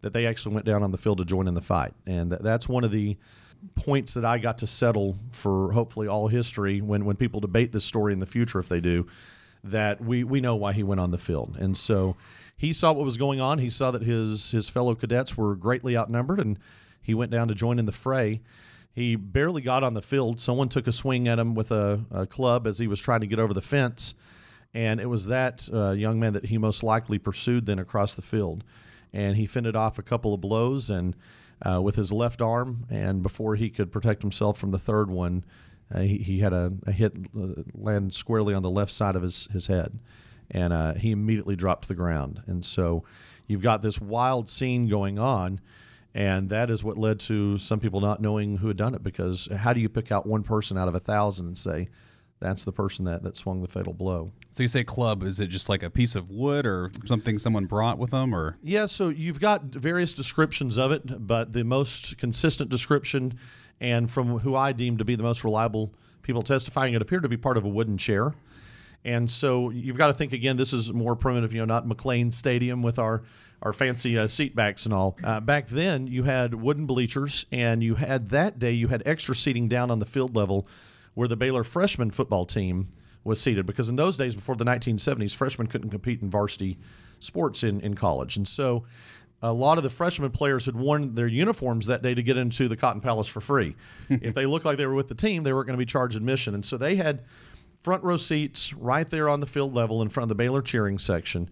[0.00, 2.42] that they actually went down on the field to join in the fight, and that,
[2.42, 3.18] that's one of the
[3.74, 7.84] points that I got to settle for hopefully all history when, when people debate this
[7.84, 9.06] story in the future, if they do,
[9.62, 11.56] that we, we know why he went on the field.
[11.58, 12.16] And so
[12.56, 13.58] he saw what was going on.
[13.58, 16.58] He saw that his, his fellow cadets were greatly outnumbered, and
[17.02, 18.40] he went down to join in the fray.
[18.92, 20.40] He barely got on the field.
[20.40, 23.26] Someone took a swing at him with a, a club as he was trying to
[23.26, 24.14] get over the fence.
[24.74, 28.22] And it was that uh, young man that he most likely pursued then across the
[28.22, 28.64] field.
[29.12, 31.16] And he fended off a couple of blows and
[31.64, 32.86] uh, with his left arm.
[32.90, 35.44] And before he could protect himself from the third one,
[35.92, 39.22] uh, he, he had a, a hit uh, land squarely on the left side of
[39.22, 39.98] his, his head.
[40.50, 42.42] And uh, he immediately dropped to the ground.
[42.46, 43.04] And so
[43.46, 45.60] you've got this wild scene going on.
[46.14, 49.48] And that is what led to some people not knowing who had done it because
[49.54, 51.88] how do you pick out one person out of a thousand and say,
[52.40, 54.32] that's the person that, that swung the fatal blow?
[54.50, 55.22] So you say club?
[55.22, 58.58] Is it just like a piece of wood or something someone brought with them, or
[58.62, 63.38] Yeah, so you've got various descriptions of it, but the most consistent description,
[63.80, 67.28] and from who I deem to be the most reliable people testifying, it appeared to
[67.28, 68.34] be part of a wooden chair.
[69.04, 70.56] And so you've got to think again.
[70.56, 73.22] This is more primitive, you know, not McLane Stadium with our
[73.62, 75.16] our fancy uh, seat backs and all.
[75.22, 79.34] Uh, back then, you had wooden bleachers, and you had that day you had extra
[79.34, 80.66] seating down on the field level,
[81.14, 82.88] where the Baylor freshman football team
[83.22, 83.66] was seated.
[83.66, 86.78] Because in those days, before the 1970s, freshmen couldn't compete in varsity
[87.18, 88.84] sports in in college, and so
[89.42, 92.68] a lot of the freshman players had worn their uniforms that day to get into
[92.68, 93.74] the Cotton Palace for free.
[94.08, 96.16] if they looked like they were with the team, they weren't going to be charged
[96.16, 96.54] admission.
[96.54, 97.22] And so they had
[97.82, 100.98] front row seats right there on the field level in front of the Baylor cheering
[100.98, 101.48] section.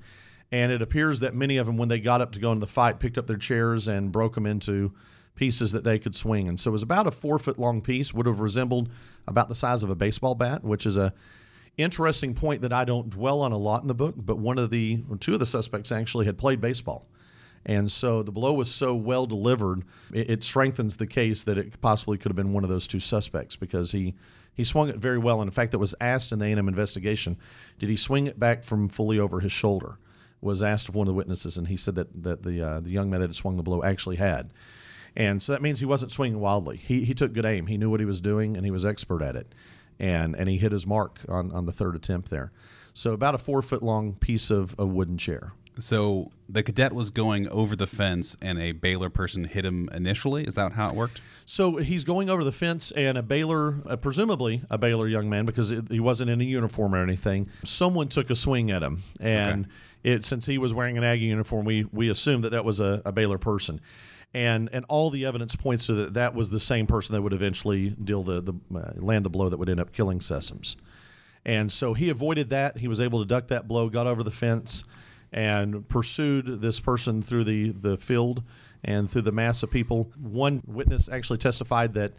[0.50, 2.72] And it appears that many of them, when they got up to go into the
[2.72, 4.94] fight, picked up their chairs and broke them into
[5.34, 6.48] pieces that they could swing.
[6.48, 8.90] And so it was about a four foot long piece, would have resembled
[9.26, 11.12] about the size of a baseball bat, which is a
[11.76, 14.14] interesting point that I don't dwell on a lot in the book.
[14.16, 17.06] But one of the two of the suspects actually had played baseball.
[17.64, 21.80] And so the blow was so well delivered, it, it, strengthens the case that it
[21.80, 24.14] possibly could have been one of those two suspects because he,
[24.54, 25.40] he swung it very well.
[25.40, 27.36] And in fact, that was asked in the A&M investigation,
[27.78, 29.98] did he swing it back from fully over his shoulder?
[30.40, 32.90] Was asked of one of the witnesses, and he said that, that the, uh, the
[32.90, 34.52] young man that had swung the blow actually had.
[35.16, 36.76] And so that means he wasn't swinging wildly.
[36.76, 37.66] He, he took good aim.
[37.66, 39.52] He knew what he was doing, and he was expert at it.
[39.98, 42.52] And, and he hit his mark on, on the third attempt there.
[42.94, 45.54] So about a four foot long piece of a wooden chair.
[45.78, 50.44] So the cadet was going over the fence, and a Baylor person hit him initially.
[50.44, 51.20] Is that how it worked?
[51.44, 55.46] So he's going over the fence, and a Baylor, uh, presumably a Baylor young man,
[55.46, 57.48] because it, he wasn't in a uniform or anything.
[57.64, 59.74] Someone took a swing at him, and okay.
[60.12, 63.02] It since he was wearing an Aggie uniform, we we assumed that that was a,
[63.04, 63.80] a Baylor person
[64.34, 67.32] and and all the evidence points to that that was the same person that would
[67.32, 70.76] eventually deal the the uh, land the blow that would end up killing Sessums.
[71.44, 72.78] And so he avoided that.
[72.78, 74.84] He was able to duck that blow, got over the fence,
[75.32, 78.42] and pursued this person through the, the field
[78.84, 80.12] and through the mass of people.
[80.20, 82.12] One witness actually testified that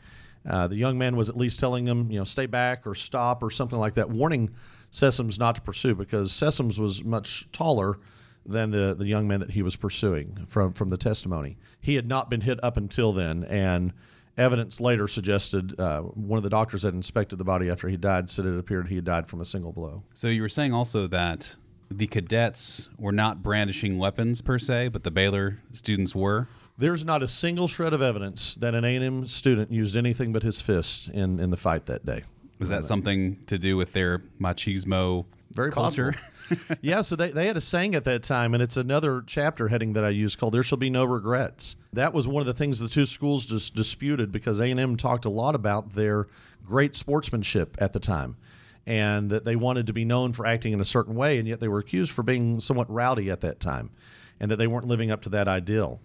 [0.50, 3.44] uh, the young man was at least telling him, you know, stay back or stop
[3.44, 4.50] or something like that, warning
[4.92, 8.00] Sessums not to pursue because Sessums was much taller
[8.46, 11.58] than the, the young man that he was pursuing from, from the testimony.
[11.80, 13.94] He had not been hit up until then, and
[14.38, 18.30] evidence later suggested uh, one of the doctors that inspected the body after he died
[18.30, 20.04] said it appeared he had died from a single blow.
[20.14, 21.56] So you were saying also that
[21.92, 26.48] the cadets were not brandishing weapons per se, but the Baylor students were.
[26.78, 30.62] There's not a single shred of evidence that an A&M student used anything but his
[30.62, 32.24] fists in, in the fight that day.
[32.60, 36.14] Was that something to do with their machismo Very culture?
[36.82, 39.94] yeah, so they, they had a saying at that time, and it's another chapter heading
[39.94, 42.80] that I use called "There Shall Be No Regrets." That was one of the things
[42.80, 46.28] the two schools just disputed because A and M talked a lot about their
[46.66, 48.36] great sportsmanship at the time
[48.86, 51.60] and that they wanted to be known for acting in a certain way, and yet
[51.60, 53.92] they were accused for being somewhat rowdy at that time,
[54.40, 56.02] and that they weren't living up to that ideal.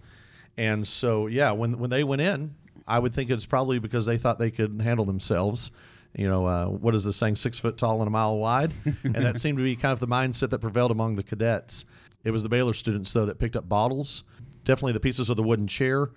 [0.57, 2.55] And so, yeah, when when they went in,
[2.87, 5.71] I would think it's probably because they thought they could handle themselves.
[6.15, 7.35] You know, uh, what is the saying?
[7.35, 8.71] Six foot tall and a mile wide,
[9.03, 11.85] and that seemed to be kind of the mindset that prevailed among the cadets.
[12.23, 14.23] It was the Baylor students though that picked up bottles,
[14.63, 16.11] definitely the pieces of the wooden chair.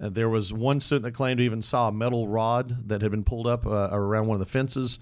[0.00, 3.10] Uh, there was one student that claimed he even saw a metal rod that had
[3.10, 4.98] been pulled up uh, around one of the fences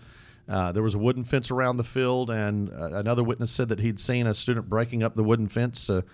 [0.50, 3.78] uh, there was a wooden fence around the field, and uh, another witness said that
[3.78, 6.04] he'd seen a student breaking up the wooden fence to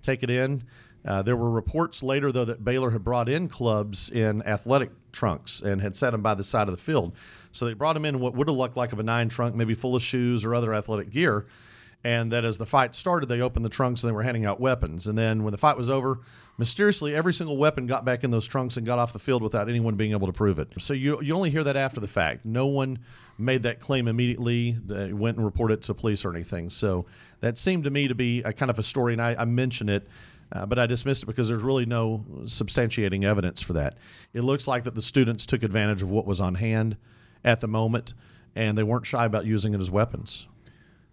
[0.00, 0.62] take it in.
[1.04, 5.60] Uh, there were reports later, though, that Baylor had brought in clubs in athletic trunks
[5.60, 7.14] and had set them by the side of the field.
[7.52, 9.96] So they brought them in what would have looked like a benign trunk, maybe full
[9.96, 11.46] of shoes or other athletic gear
[12.02, 14.58] and that as the fight started, they opened the trunks and they were handing out
[14.58, 15.06] weapons.
[15.06, 16.20] And then when the fight was over,
[16.56, 19.68] mysteriously every single weapon got back in those trunks and got off the field without
[19.68, 20.68] anyone being able to prove it.
[20.78, 22.44] So you you only hear that after the fact.
[22.46, 23.00] No one
[23.36, 24.72] made that claim immediately.
[24.72, 26.70] They went and reported it to police or anything.
[26.70, 27.04] So
[27.40, 29.88] that seemed to me to be a kind of a story, and I, I mention
[29.88, 30.08] it.
[30.52, 33.96] Uh, but I dismissed it because there's really no substantiating evidence for that.
[34.32, 36.96] It looks like that the students took advantage of what was on hand
[37.44, 38.14] at the moment,
[38.54, 40.46] and they weren't shy about using it as weapons.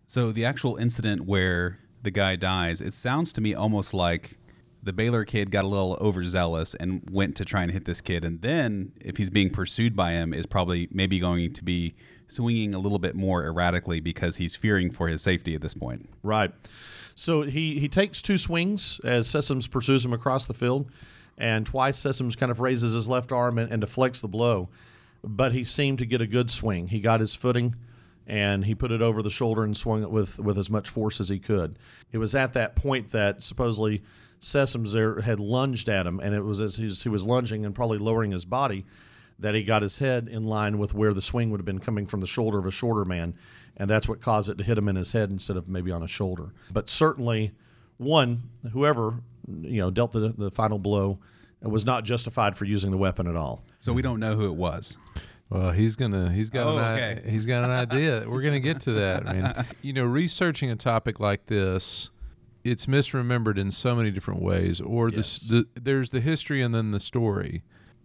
[0.06, 4.38] So the actual incident where the guy dies, it sounds to me almost like
[4.82, 8.24] the Baylor kid got a little overzealous and went to try and hit this kid,
[8.24, 11.94] and then if he's being pursued by him, is probably maybe going to be
[12.28, 16.10] swinging a little bit more erratically because he's fearing for his safety at this point.
[16.24, 16.54] Right.
[17.18, 20.90] So he he takes two swings as Sessums pursues him across the field,
[21.38, 24.70] and twice Sessums kind of raises his left arm and, and deflects the blow,
[25.24, 26.90] but he seemed to get a good swing.
[26.90, 27.76] He got his footing
[28.28, 31.20] and he put it over the shoulder and swung it with, with as much force
[31.22, 31.80] as he could.
[32.12, 34.04] It was at that point that supposedly
[34.42, 37.98] Sessums there had lunged at him, and it was as he was lunging and probably
[37.98, 38.86] lowering his body
[39.40, 42.06] that he got his head in line with where the swing would have been coming
[42.06, 43.36] from the shoulder of a shorter man,
[43.78, 46.02] and that's what caused it to hit him in his head instead of maybe on
[46.02, 46.54] his shoulder.
[46.72, 47.54] But certainly,
[47.98, 49.22] one whoever
[49.62, 51.20] you know dealt the, the final blow
[51.62, 53.64] was not justified for using the weapon at all.
[53.80, 54.98] So we don't know who it was.
[55.50, 57.30] Well, he's gonna he's got Oh, an okay.
[57.30, 58.26] he's got an idea.
[58.28, 59.28] We're gonna get to that.
[59.28, 62.10] I mean, you know, researching a topic like this,
[62.66, 64.82] it's misremembered in so many different ways.
[64.82, 67.64] Or the, the there's the history and then the story,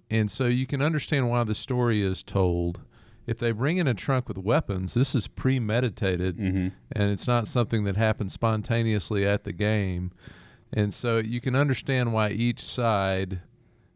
[0.08, 2.80] and so you can understand why the story is told.
[3.26, 6.68] If they bring in a trunk with weapons, this is premeditated, mm-hmm.
[6.90, 10.10] and it's not something that happens spontaneously at the game.
[10.72, 13.40] And so you can understand why each side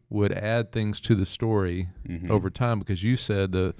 [0.08, 2.30] would add things to the story mm-hmm.
[2.30, 3.74] over time because you said the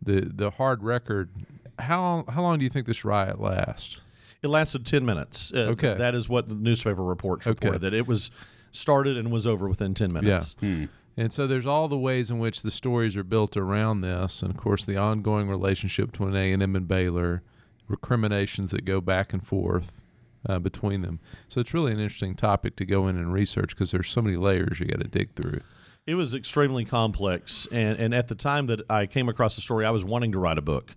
[0.00, 1.30] the the hard record
[1.78, 4.00] how how long do you think this riot lasts
[4.42, 5.52] It lasted 10 minutes.
[5.52, 5.94] Uh, Okay.
[5.94, 7.66] That is what the newspaper reports Okay.
[7.66, 8.30] reported, that it was
[8.70, 10.54] started and was over within 10 minutes.
[10.60, 10.68] Yeah.
[10.68, 10.84] Hmm.
[11.16, 14.50] And so there's all the ways in which the stories are built around this, and
[14.50, 17.42] of course the ongoing relationship between A and M and Baylor,
[17.86, 20.00] recriminations that go back and forth
[20.48, 21.20] uh, between them.
[21.48, 24.36] So it's really an interesting topic to go in and research because there's so many
[24.36, 25.60] layers you got to dig through.
[26.06, 29.86] It was extremely complex, and, and at the time that I came across the story,
[29.86, 30.96] I was wanting to write a book.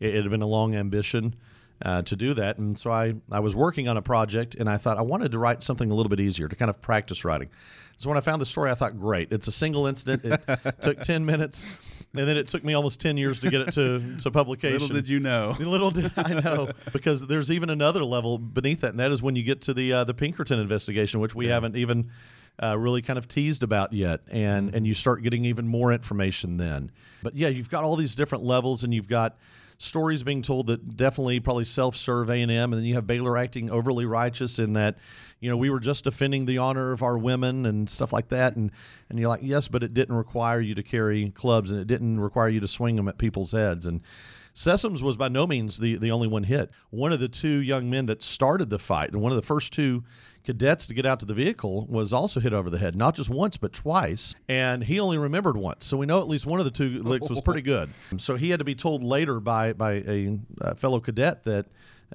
[0.00, 1.34] It, it had been a long ambition
[1.84, 4.76] uh, to do that, and so I, I was working on a project, and I
[4.76, 7.50] thought I wanted to write something a little bit easier to kind of practice writing.
[7.96, 10.24] So when I found the story, I thought, great, it's a single incident.
[10.24, 11.64] It took ten minutes,
[12.14, 14.80] and then it took me almost ten years to get it to to publication.
[14.80, 15.56] Little did you know.
[15.60, 19.36] Little did I know, because there's even another level beneath that, and that is when
[19.36, 22.10] you get to the uh, the Pinkerton investigation, which we haven't even
[22.62, 26.56] uh, really kind of teased about yet, and and you start getting even more information
[26.56, 26.90] then.
[27.22, 29.36] But yeah, you've got all these different levels, and you've got
[29.78, 34.04] stories being told that definitely probably self-serve A&M and then you have Baylor acting overly
[34.04, 34.98] righteous in that
[35.38, 38.56] you know we were just defending the honor of our women and stuff like that
[38.56, 38.72] and
[39.08, 42.18] and you're like yes but it didn't require you to carry clubs and it didn't
[42.18, 44.02] require you to swing them at people's heads and
[44.58, 46.72] Sessums was by no means the, the only one hit.
[46.90, 49.72] One of the two young men that started the fight, and one of the first
[49.72, 50.02] two
[50.48, 53.28] cadets to get out to the vehicle, was also hit over the head, not just
[53.28, 54.34] once, but twice.
[54.48, 55.84] And he only remembered once.
[55.84, 57.90] So we know at least one of the two licks was pretty good.
[58.16, 61.66] So he had to be told later by, by a, uh fellow cadet that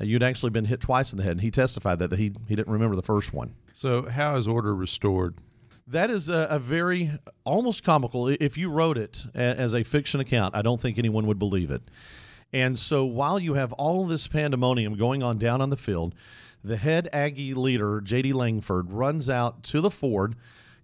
[0.02, 1.34] uh, you'd actually been hit twice in the head.
[1.34, 3.54] And he testified that, that he, he didn't remember the first one.
[3.72, 5.36] So how is order restored?
[5.86, 7.12] That is a, a very
[7.44, 8.30] almost comical.
[8.30, 11.70] If you wrote it a- as a fiction account, I don't think anyone would believe
[11.70, 11.84] it.
[12.52, 16.16] And so while you have all this pandemonium going on down on the field,
[16.64, 18.34] the head Aggie leader, J.D.
[18.34, 20.36] Langford, runs out to the Ford,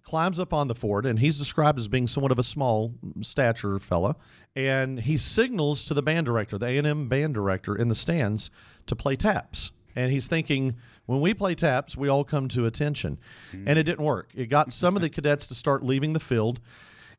[0.02, 3.78] climbs up on the Ford, and he's described as being somewhat of a small stature
[3.78, 4.16] fella.
[4.54, 8.50] And he signals to the band director, the A&M band director in the stands,
[8.86, 9.72] to play taps.
[9.96, 10.76] And he's thinking,
[11.06, 13.18] when we play taps, we all come to attention.
[13.66, 14.30] And it didn't work.
[14.34, 16.60] It got some of the cadets to start leaving the field.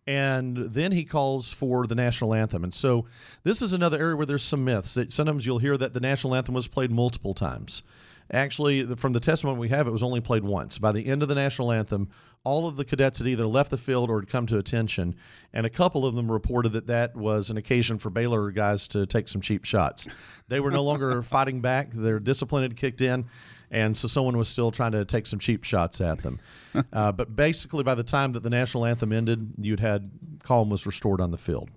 [0.07, 2.64] And then he calls for the national anthem.
[2.64, 3.05] And so
[3.43, 4.95] this is another area where there's some myths.
[4.95, 7.84] That sometimes you'll hear that the national anthem was played multiple times.
[8.32, 10.78] Actually, from the testimony we have, it was only played once.
[10.78, 12.09] By the end of the national anthem,
[12.43, 15.15] all of the cadets had either left the field or had come to attention,
[15.53, 19.05] and a couple of them reported that that was an occasion for Baylor guys to
[19.05, 20.07] take some cheap shots.
[20.47, 23.26] They were no longer fighting back; their discipline had kicked in,
[23.69, 26.39] and so someone was still trying to take some cheap shots at them.
[26.93, 30.09] uh, but basically, by the time that the national anthem ended, you'd had
[30.43, 31.69] calm was restored on the field.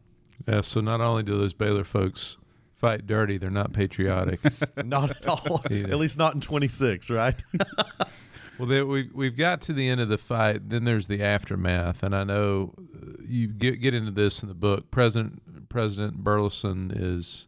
[0.49, 2.36] Yeah, so not only do those Baylor folks
[2.77, 4.41] fight dirty, they're not patriotic.
[4.85, 5.62] Not at all.
[5.70, 7.41] At least not in 26, right?
[8.59, 10.68] well, they, we we've got to the end of the fight.
[10.68, 14.55] Then there's the aftermath, and I know uh, you get get into this in the
[14.55, 14.91] book.
[14.91, 17.47] President President Burleson is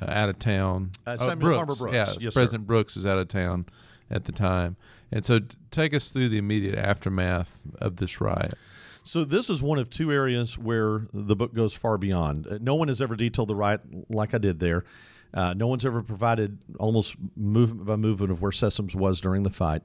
[0.00, 0.92] uh, out of town.
[1.06, 1.92] Uh, Oh, Samuel Palmer Brooks.
[1.92, 2.40] Yeah, Yes, sir.
[2.40, 3.66] President Brooks is out of town
[4.10, 4.76] at the time,
[5.12, 8.54] and so t- take us through the immediate aftermath of this riot.
[9.02, 12.46] So this is one of two areas where the book goes far beyond.
[12.46, 13.80] Uh, No one has ever detailed the riot
[14.10, 14.84] like I did there.
[15.32, 19.50] Uh, no one's ever provided almost movement by movement of where Sessums was during the
[19.50, 19.82] fight.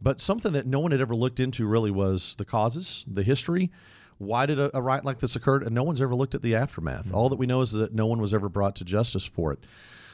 [0.00, 3.70] But something that no one had ever looked into really was the causes, the history.
[4.16, 5.58] Why did a, a riot like this occur?
[5.62, 7.12] And no one's ever looked at the aftermath.
[7.12, 9.60] All that we know is that no one was ever brought to justice for it.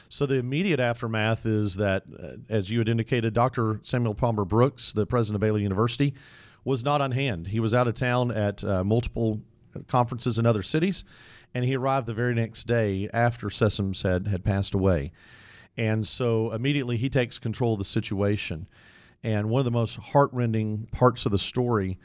[0.09, 3.79] So the immediate aftermath is that, uh, as you had indicated, Dr.
[3.81, 6.13] Samuel Palmer Brooks, the president of Baylor University,
[6.65, 7.47] was not on hand.
[7.47, 9.41] He was out of town at uh, multiple
[9.87, 11.05] conferences in other cities,
[11.53, 15.11] and he arrived the very next day after Sessums had, had passed away.
[15.77, 18.67] And so immediately he takes control of the situation.
[19.23, 21.99] And one of the most heartrending parts of the story,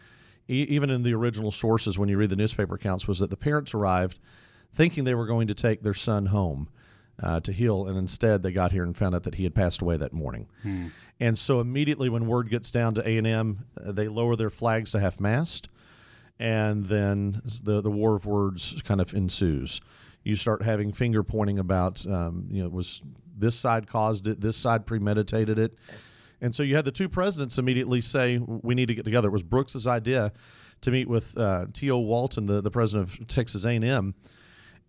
[0.49, 3.37] e- even in the original sources when you read the newspaper accounts, was that the
[3.37, 4.19] parents arrived
[4.73, 6.69] thinking they were going to take their son home
[7.23, 9.83] uh, to heal, and instead they got here and found out that he had passed
[9.83, 10.47] away that morning.
[11.19, 14.51] And so immediately, when word gets down to A and M, uh, they lower their
[14.51, 15.69] flags to half mast,
[16.39, 19.81] and then the the war of words kind of ensues.
[20.23, 23.03] You start having finger pointing about, um, you know, was
[23.37, 25.79] this side caused it, this side premeditated it,
[26.41, 29.33] and so you had the two presidents immediately say, "We need to get together." It
[29.33, 30.33] was Brooks's idea
[30.81, 31.99] to meet with uh, T.O.
[31.99, 34.15] Walton, the, the president of Texas A&M,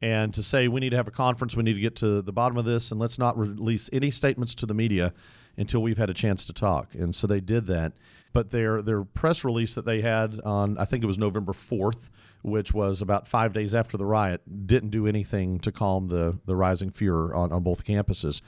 [0.01, 2.31] and to say we need to have a conference, we need to get to the
[2.31, 5.13] bottom of this, and let's not release any statements to the media
[5.57, 6.95] until we've had a chance to talk.
[6.95, 7.93] And so they did that.
[8.33, 12.09] But their their press release that they had on I think it was November fourth,
[12.41, 16.55] which was about five days after the riot, didn't do anything to calm the the
[16.55, 18.41] rising furor on, on both campuses.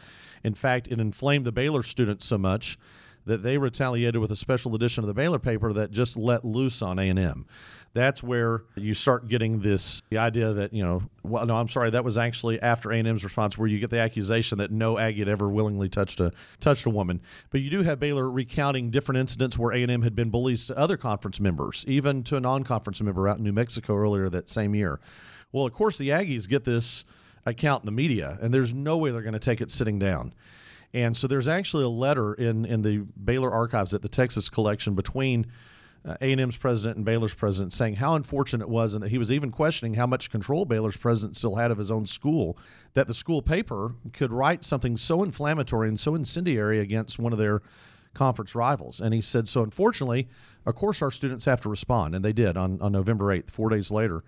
[0.44, 2.78] In fact, it inflamed the Baylor students so much
[3.26, 6.82] that they retaliated with a special edition of the Baylor paper that just let loose
[6.82, 7.46] on A&M.
[7.94, 11.04] That's where you start getting this the idea that you know.
[11.22, 11.92] Well, no, I'm sorry.
[11.92, 15.28] That was actually after A&M's response, where you get the accusation that no Aggie had
[15.28, 17.22] ever willingly touched a touched a woman.
[17.52, 20.98] But you do have Baylor recounting different incidents where A&M had been bullies to other
[20.98, 25.00] conference members, even to a non-conference member out in New Mexico earlier that same year.
[25.52, 27.06] Well, of course, the Aggies get this
[27.46, 30.34] account in the media, and there's no way they're going to take it sitting down.
[30.96, 34.94] And so there's actually a letter in, in the Baylor archives at the Texas collection
[34.96, 35.48] between
[36.06, 39.32] uh, A&M's president and Baylor's president saying how unfortunate it was and that he was
[39.32, 42.58] even questioning how much control Baylor's president still had of his own school
[42.94, 47.40] that the school paper could write something so inflammatory and so incendiary against one of
[47.40, 47.62] their
[48.14, 49.02] conference rivals.
[49.02, 50.28] And he said, so unfortunately,
[50.66, 52.16] of course our students have to respond.
[52.16, 54.24] And they did on, on November 8th, four days later.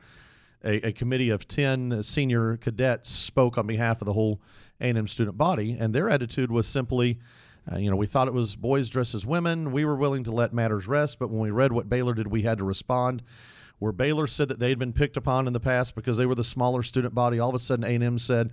[0.64, 4.42] A, a committee of 10 senior cadets spoke on behalf of the whole
[4.82, 7.20] A&M student body, and their attitude was simply,
[7.72, 9.72] uh, you know, we thought it was boys dressed as women.
[9.72, 12.44] We were willing to let matters rest, but when we read what Baylor did, we
[12.44, 13.24] had to respond.
[13.80, 16.46] Where Baylor said that they'd been picked upon in the past because they were the
[16.46, 18.52] smaller student body, all of a sudden A&M said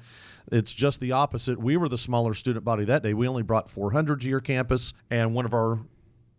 [0.51, 1.61] it's just the opposite.
[1.61, 3.15] We were the smaller student body that day.
[3.15, 5.81] We only brought 400 to your campus, and one of our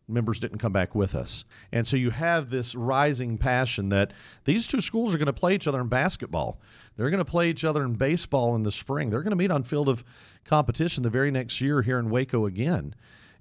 [0.07, 1.45] members didn't come back with us.
[1.71, 4.11] And so you have this rising passion that
[4.45, 6.59] these two schools are going to play each other in basketball.
[6.95, 9.09] They're going to play each other in baseball in the spring.
[9.09, 10.03] They're going to meet on field of
[10.45, 12.95] competition the very next year here in Waco again.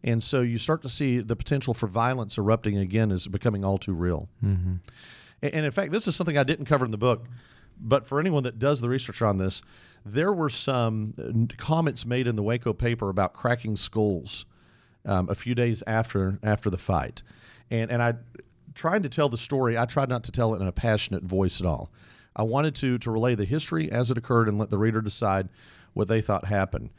[0.05, 3.79] And so you start to see the potential for violence erupting again is becoming all
[3.79, 4.29] too real.
[4.45, 4.77] Mm-hmm.
[5.43, 7.27] And in fact, this is something I didn't cover in the book.
[7.79, 9.63] But for anyone that does the research on this,
[10.05, 14.45] there were some uh, comments made in the Waco paper about cracking skulls
[15.05, 17.23] um, a few days after after the fight,
[17.71, 18.15] and and I
[18.75, 19.77] trying to tell the story.
[19.77, 21.91] I tried not to tell it in a passionate voice at all.
[22.35, 25.49] I wanted to to relay the history as it occurred and let the reader decide
[25.93, 26.91] what they thought happened.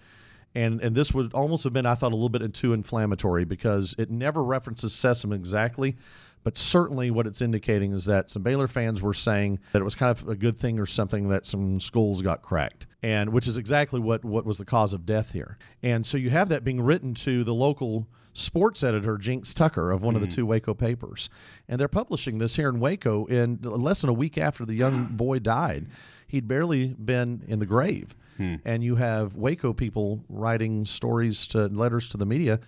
[0.55, 3.95] And and this would almost have been I thought a little bit too inflammatory because
[3.97, 5.97] it never references Sessums exactly,
[6.43, 9.95] but certainly what it's indicating is that some Baylor fans were saying that it was
[9.95, 12.85] kind of a good thing or something that some schools got cracked.
[13.01, 15.57] And which is exactly what, what was the cause of death here.
[15.81, 20.03] And so you have that being written to the local sports editor Jinx Tucker of
[20.03, 20.17] one mm.
[20.17, 20.35] of the mm.
[20.35, 21.29] two Waco papers.
[21.67, 25.05] And they're publishing this here in Waco in less than a week after the young
[25.11, 25.87] boy died.
[26.27, 28.15] He'd barely been in the grave.
[28.37, 28.55] Hmm.
[28.65, 32.59] And you have Waco people writing stories to letters to the media,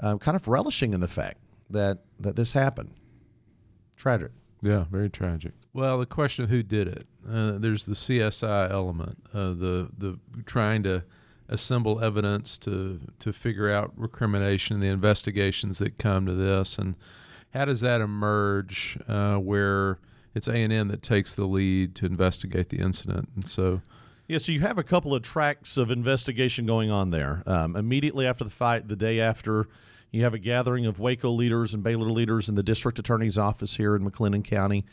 [0.00, 1.38] uh, kind of relishing in the fact
[1.70, 2.90] that that this happened.
[4.02, 4.32] Tragic.
[4.62, 5.52] Yeah, very tragic.
[5.72, 7.06] Well, the question of who did it.
[7.24, 11.04] Uh, there's the CSI element, uh, the the trying to
[11.48, 16.96] assemble evidence to to figure out recrimination, the investigations that come to this, and
[17.54, 20.00] how does that emerge uh, where
[20.34, 23.82] it's A and M that takes the lead to investigate the incident, and so.
[24.26, 27.44] Yeah, so you have a couple of tracks of investigation going on there.
[27.46, 29.68] Um, immediately after the fight, the day after,
[30.12, 33.76] you have a gathering of Waco leaders and Baylor leaders in the district attorney's office
[33.76, 34.84] here in McLennan County.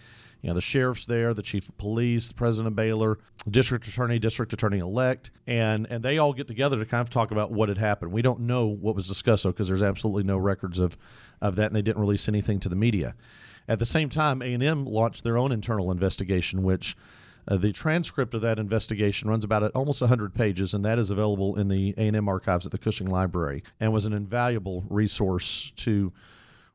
[0.42, 4.20] You know, the sheriff's there, the chief of police, the president of Baylor, district attorney,
[4.20, 7.68] district attorney elect, and and they all get together to kind of talk about what
[7.68, 8.14] had happened.
[8.14, 10.98] We don't know what was discussed though, because there's absolutely no records of
[11.42, 13.16] of that, and they didn't release anything to the media.
[13.68, 16.96] At the same time, A and M launched their own internal investigation, which
[17.50, 21.58] uh, the transcript of that investigation runs about almost 100 pages, and that is available
[21.58, 26.14] in the A&M archives at the Cushing Library, and was an invaluable resource to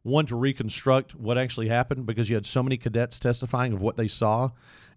[0.02, 3.96] one to reconstruct what actually happened because you had so many cadets testifying of what
[3.96, 4.50] they saw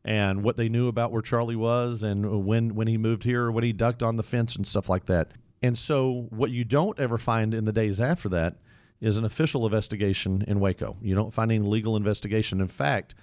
[0.04, 3.64] and what they knew about where Charlie was and when when he moved here, when
[3.64, 5.32] he ducked on the fence and stuff like that.
[5.62, 8.56] And so, what you don't ever find in the days after that
[9.00, 10.98] is an official investigation in Waco.
[11.02, 12.62] You don't find any legal investigation.
[12.62, 13.16] In fact,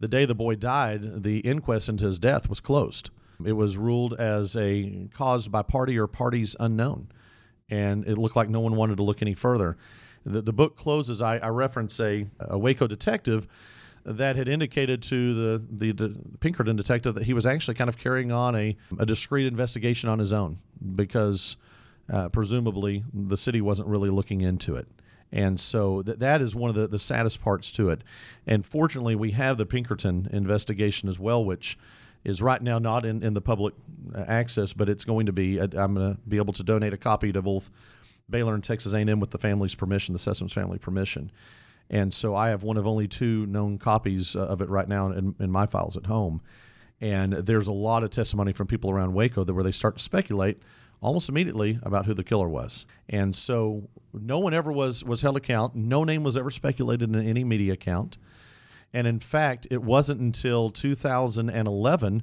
[0.00, 3.10] the day the boy died, the inquest into his death was closed.
[3.44, 7.08] It was ruled as a caused by party or parties unknown,
[7.68, 9.76] and it looked like no one wanted to look any further.
[10.24, 11.20] The, the book closes.
[11.20, 13.46] I, I reference a, a Waco detective
[14.04, 17.98] that had indicated to the, the, the, Pinkerton detective that he was actually kind of
[17.98, 20.58] carrying on a, a discreet investigation on his own
[20.94, 21.56] because
[22.12, 24.86] uh, presumably the city wasn't really looking into it.
[25.32, 28.02] And so th- that is one of the, the saddest parts to it.
[28.46, 31.78] And fortunately, we have the Pinkerton investigation as well, which
[32.24, 33.74] is right now not in, in the public
[34.14, 35.60] uh, access, but it's going to be.
[35.60, 37.70] Uh, I'm going to be able to donate a copy to both
[38.28, 41.30] Baylor and Texas A&M with the family's permission, the Sessums family permission.
[41.88, 45.10] And so I have one of only two known copies uh, of it right now
[45.12, 46.40] in, in my files at home.
[47.00, 50.02] And there's a lot of testimony from people around Waco that where they start to
[50.02, 50.60] speculate
[51.00, 52.86] almost immediately about who the killer was.
[53.08, 55.74] And so no one ever was was held account.
[55.74, 58.18] No name was ever speculated in any media account.
[58.92, 62.22] And in fact, it wasn't until 2011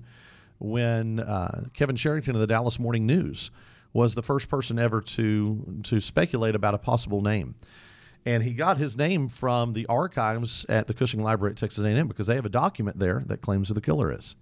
[0.59, 3.51] when uh, Kevin Sherrington of the Dallas Morning News
[3.91, 7.55] was the first person ever to to speculate about a possible name.
[8.26, 12.07] And he got his name from the archives at the Cushing Library at Texas A&M
[12.07, 14.38] because they have a document there that claims who the killer is.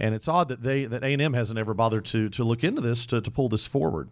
[0.00, 3.04] And it's odd that they that A&M hasn't ever bothered to to look into this
[3.06, 4.10] to, to pull this forward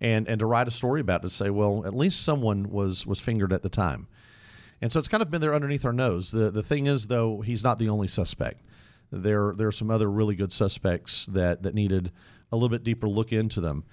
[0.00, 3.06] and and to write a story about it to say, well, at least someone was
[3.06, 4.08] was fingered at the time.
[4.82, 6.32] And so it's kind of been there underneath our nose.
[6.32, 8.62] The the thing is though, he's not the only suspect.
[9.12, 12.10] There there are some other really good suspects that that needed
[12.50, 13.84] a little bit deeper look into them.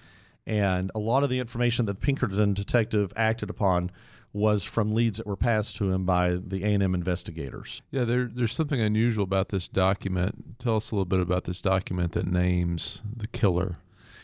[0.47, 3.91] And a lot of the information that Pinkerton detective acted upon
[4.36, 7.81] was from leads that were passed to him by the A&M investigators.
[7.89, 10.59] Yeah, there, there's something unusual about this document.
[10.59, 13.77] Tell us a little bit about this document that names the killer.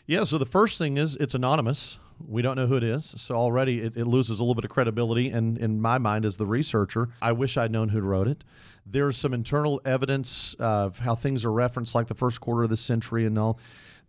[0.06, 1.98] Yeah, so the first thing is it's anonymous.
[2.28, 3.14] We don't know who it is.
[3.16, 5.30] So already it, it loses a little bit of credibility.
[5.30, 8.44] And in my mind, as the researcher, I wish I'd known who wrote it.
[8.86, 12.76] There's some internal evidence of how things are referenced, like the first quarter of the
[12.76, 13.60] century and all,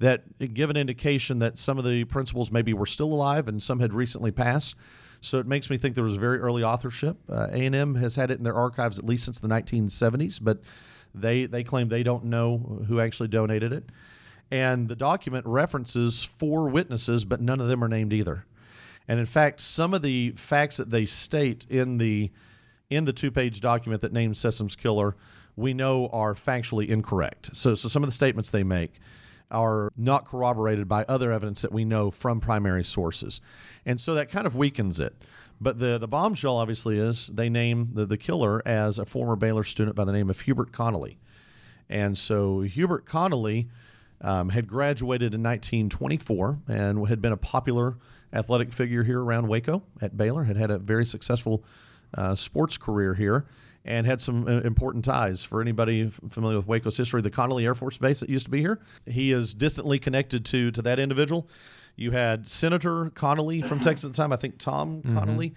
[0.01, 3.79] that give an indication that some of the principals maybe were still alive and some
[3.79, 4.75] had recently passed.
[5.23, 7.17] So it makes me think there was very early authorship.
[7.29, 10.59] Uh, A&M has had it in their archives at least since the 1970s, but
[11.15, 13.85] they they claim they don't know who actually donated it.
[14.51, 18.45] And the document references four witnesses, but none of them are named either.
[19.09, 22.31] And in fact, some of the facts that they state in the
[22.91, 25.17] in the two-page document that names Sessums' killer,
[25.57, 27.51] we know are factually incorrect.
[27.55, 29.01] So, so some of the statements they make
[29.53, 33.41] are not corroborated by other evidence that we know from primary sources.
[33.87, 35.15] And so that kind of weakens it.
[35.61, 39.63] But the, the bombshell obviously is they name the, the killer as a former Baylor
[39.63, 41.19] student by the name of Hubert Connally.
[41.89, 43.69] And so Hubert Connally
[44.21, 47.97] um, had graduated in 1924 and had been a popular
[48.33, 51.63] athletic figure here around Waco at Baylor, had had a very successful
[52.15, 53.47] uh, sports career here
[53.85, 55.45] and had some uh, important ties.
[55.45, 58.61] For anybody familiar with Waco's history, the Connally Air Force Base that used to be
[58.61, 61.49] here, he is distantly connected to to that individual.
[61.97, 65.19] You had Senator Connally from Texas at the time, I think Tom mm-hmm.
[65.19, 65.55] Connally,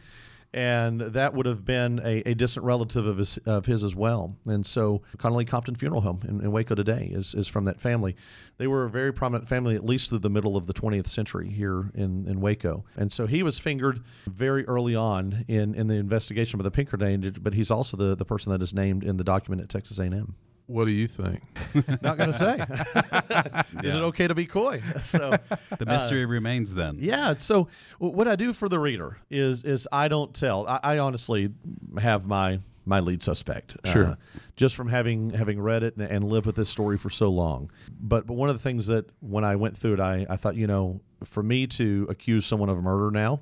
[0.55, 4.37] and that would have been a, a, distant relative of his, of his as well.
[4.45, 8.15] And so Connally Compton Funeral Home in, in, Waco today is, is from that family.
[8.57, 11.49] They were a very prominent family, at least through the middle of the 20th century
[11.49, 12.85] here in, in Waco.
[12.95, 17.35] And so he was fingered very early on in, in the investigation by the Pinkerton,
[17.41, 20.35] but he's also the, the person that is named in the document at Texas A&M.
[20.67, 21.43] What do you think?
[22.01, 23.83] Not going to say.
[23.87, 24.81] Is it okay to be coy?
[25.01, 25.37] So
[25.77, 26.73] the mystery uh, remains.
[26.73, 27.35] Then, yeah.
[27.37, 27.67] So
[27.99, 30.67] what I do for the reader is is I don't tell.
[30.67, 31.51] I, I honestly
[31.99, 33.77] have my my lead suspect.
[33.83, 34.05] Uh, sure.
[34.05, 34.15] Uh,
[34.55, 37.69] just from having having read it and, and, lived with this story for so long.
[37.99, 40.55] But but one of the things that when I went through it, I, I thought,
[40.55, 43.41] you know, for me to accuse someone of murder now,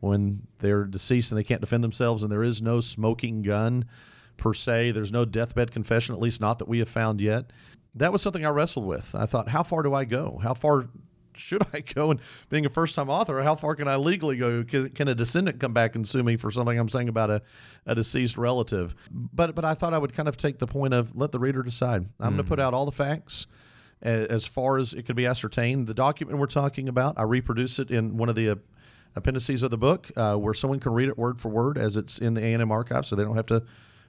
[0.00, 3.86] when they're deceased and they can't defend themselves, and there is no smoking gun
[4.42, 4.90] per se.
[4.90, 7.52] There's no deathbed confession, at least not that we have found yet.
[7.94, 9.14] That was something I wrestled with.
[9.14, 10.40] I thought, how far do I go?
[10.42, 10.88] How far
[11.34, 12.10] should I go?
[12.10, 14.64] And being a first time author, how far can I legally go?
[14.64, 17.42] Can, can, a descendant come back and sue me for something I'm saying about a,
[17.86, 18.96] a deceased relative?
[19.10, 21.62] But but I thought I would kind of take the point of let the reader
[21.62, 22.08] decide.
[22.18, 22.36] I'm mm.
[22.36, 23.46] going to put out all the facts
[24.02, 25.86] as far as it could be ascertained.
[25.86, 28.54] The document we're talking about, I reproduce it in one of the uh,
[29.14, 32.18] appendices of the book uh, where someone can read it word for word as it's
[32.18, 33.62] in the A&M archive so they don't have to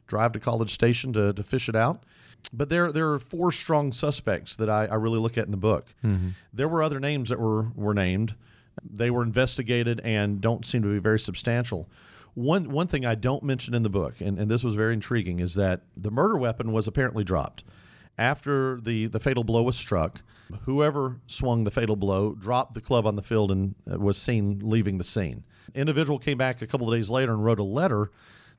[0.07, 2.03] drive to College Station to, to fish it out.
[2.51, 5.57] But there, there are four strong suspects that I, I really look at in the
[5.57, 5.93] book.
[6.03, 6.29] Mm-hmm.
[6.51, 8.35] There were other names that were, were named.
[8.83, 11.89] They were investigated and don't seem to be very substantial.
[12.33, 15.39] One, one thing I don't mention in the book, and, and this was very intriguing,
[15.39, 17.63] is that the murder weapon was apparently dropped.
[18.17, 20.21] After the, the fatal blow was struck,
[20.63, 24.59] whoever swung the fatal blow dropped the club on the field and uh, was seen
[24.63, 25.43] leaving the scene.
[25.73, 28.11] Individual came back a couple of days later and wrote a letter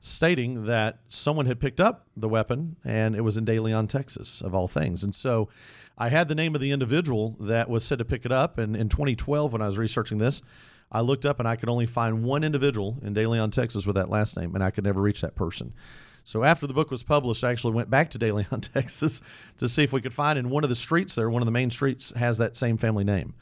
[0.05, 4.43] stating that someone had picked up the weapon and it was in De Leon, Texas,
[4.43, 5.03] of all things.
[5.03, 5.49] And so
[5.97, 8.59] I had the name of the individual that was said to pick it up.
[8.59, 10.43] And in 2012, when I was researching this,
[10.93, 13.97] I looked up and I could only find one individual in De Leon, Texas with
[13.97, 15.73] that last name, and I could never reach that person.
[16.23, 19.23] So after the book was published, I actually went back to De Leon, Texas
[19.57, 21.51] to see if we could find in one of the streets there, one of the
[21.51, 23.33] main streets has that same family name.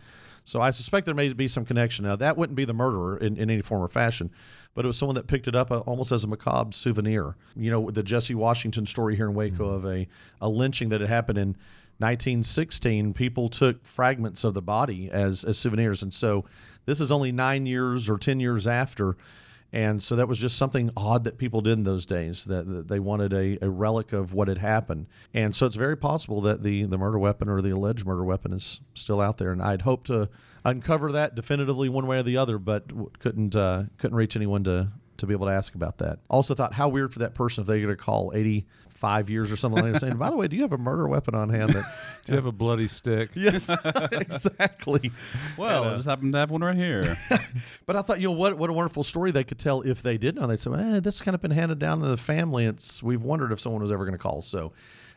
[0.44, 2.04] So I suspect there may be some connection.
[2.04, 4.30] Now, that wouldn't be the murderer in, in any form or fashion,
[4.74, 7.36] but it was someone that picked it up uh, almost as a macabre souvenir.
[7.54, 9.86] You know, the Jesse Washington story here in Waco mm-hmm.
[9.86, 10.08] of a,
[10.40, 11.48] a lynching that had happened in
[11.98, 16.02] 1916, people took fragments of the body as, as souvenirs.
[16.02, 16.44] And so
[16.84, 19.16] this is only nine years or 10 years after.
[19.72, 22.88] And so that was just something odd that people did in those days, that, that
[22.88, 25.06] they wanted a, a relic of what had happened.
[25.32, 28.52] And so it's very possible that the, the murder weapon or the alleged murder weapon
[28.52, 29.50] is still out there.
[29.50, 30.28] And I'd hope to
[30.62, 34.88] uncover that definitively one way or the other, but couldn't, uh, couldn't reach anyone to,
[35.22, 36.18] to be able to ask about that.
[36.28, 39.56] Also thought how weird for that person if they get a call 85 years or
[39.56, 41.70] something like that saying, by the way, do you have a murder weapon on hand
[41.70, 41.84] that
[42.26, 43.30] Do you have a bloody stick?
[43.36, 43.68] Yes,
[44.12, 45.10] exactly.
[45.56, 47.16] Well, And, I uh, just happen to have one right here.
[47.86, 50.18] But I thought, you know, what what a wonderful story they could tell if they
[50.18, 50.46] did know.
[50.46, 52.66] They'd say, eh, this kind of been handed down to the family.
[52.66, 54.42] It's we've wondered if someone was ever going to call.
[54.42, 54.72] So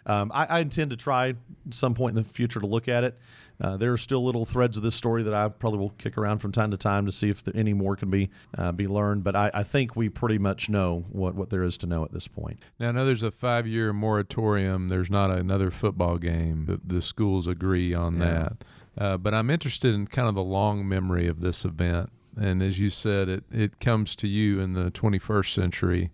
[0.06, 1.34] um, I, I intend to try
[1.72, 3.18] some point in the future to look at it.
[3.62, 6.40] Uh, there are still little threads of this story that I probably will kick around
[6.40, 9.24] from time to time to see if there, any more can be uh, be learned.
[9.24, 12.12] But I, I think we pretty much know what, what there is to know at
[12.12, 12.60] this point.
[12.80, 14.90] Now, I know there's a five year moratorium.
[14.90, 16.66] There's not another football game.
[16.66, 18.26] The, the schools agree on Yeah.
[18.26, 18.54] that.
[18.98, 22.10] Uh, but I'm interested in kind of the long memory of this event.
[22.40, 26.12] And as you said, it, it comes to you in the 21st century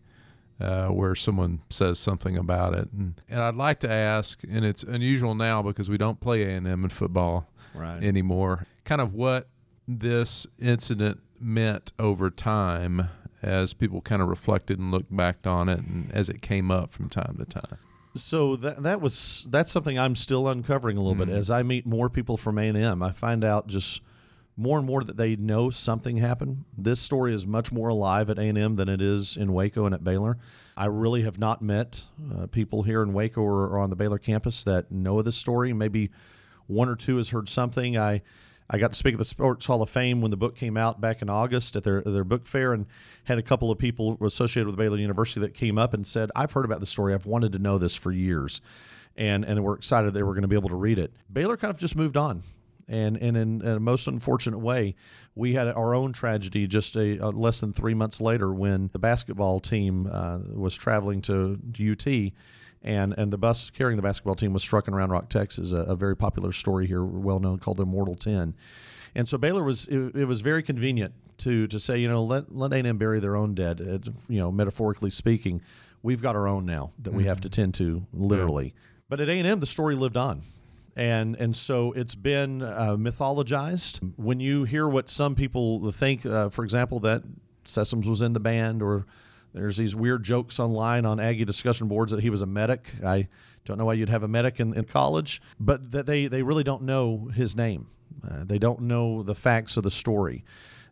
[0.62, 2.90] uh, where someone says something about it.
[2.92, 6.68] And, and I'd like to ask, and it's unusual now because we don't play A&M
[6.68, 8.04] in football Right.
[8.04, 9.48] anymore, kind of what
[9.88, 13.10] this incident meant over time
[13.42, 16.92] as people kind of reflected and looked back on it and as it came up
[16.92, 17.78] from time to time.
[18.14, 21.86] So that that was that's something I'm still uncovering a little bit as I meet
[21.86, 23.02] more people from A and M.
[23.02, 24.02] I find out just
[24.58, 26.66] more and more that they know something happened.
[26.78, 29.86] This story is much more alive at A and M than it is in Waco
[29.86, 30.38] and at Baylor.
[30.76, 34.18] I really have not met uh, people here in Waco or, or on the Baylor
[34.18, 35.74] campus that know of this story.
[35.74, 36.12] Maybe
[36.68, 37.98] one or two has heard something.
[37.98, 38.22] I
[38.74, 41.02] I got to speak at the Sports Hall of Fame when the book came out
[41.02, 42.86] back in August at their their book fair, and
[43.26, 46.54] had a couple of people associated with Baylor University that came up and said, "I've
[46.54, 47.14] heard about the story.
[47.14, 48.62] I've wanted to know this for years,"
[49.18, 51.12] and and we're excited they were going to be able to read it.
[51.32, 52.44] Baylor kind of just moved on,
[52.92, 54.96] and and in, a most unfortunate way,
[55.34, 59.00] we had our own tragedy just a, uh less than three months later when the
[59.00, 62.32] basketball team uh, was traveling to UT
[62.84, 65.78] and and the bus carrying the basketball team was struck in Round Rock, Texas, a,
[65.78, 68.56] a very popular story here, well known, called the Immortal Ten.
[69.16, 72.54] And so Baylor was it, it was very convenient to to say, you know, let
[72.56, 73.80] let A&M bury their own dead.
[73.80, 75.62] It, you know, metaphorically speaking,
[76.04, 78.74] we've got our own now that we have to tend to literally.
[79.10, 80.44] But at A&M, the story lived on.
[80.96, 84.14] And and so it's been uh, mythologized.
[84.18, 87.24] When you hear what some people think, uh, for example, that
[87.64, 89.06] Sessums was in the band, or
[89.54, 92.92] there's these weird jokes online on Aggie discussion boards that he was a medic.
[93.06, 93.28] I
[93.66, 96.64] don't know why you'd have a medic in, in college, but that they, they really
[96.64, 97.88] don't know his name.
[98.28, 100.44] Uh, they don't know the facts of the story.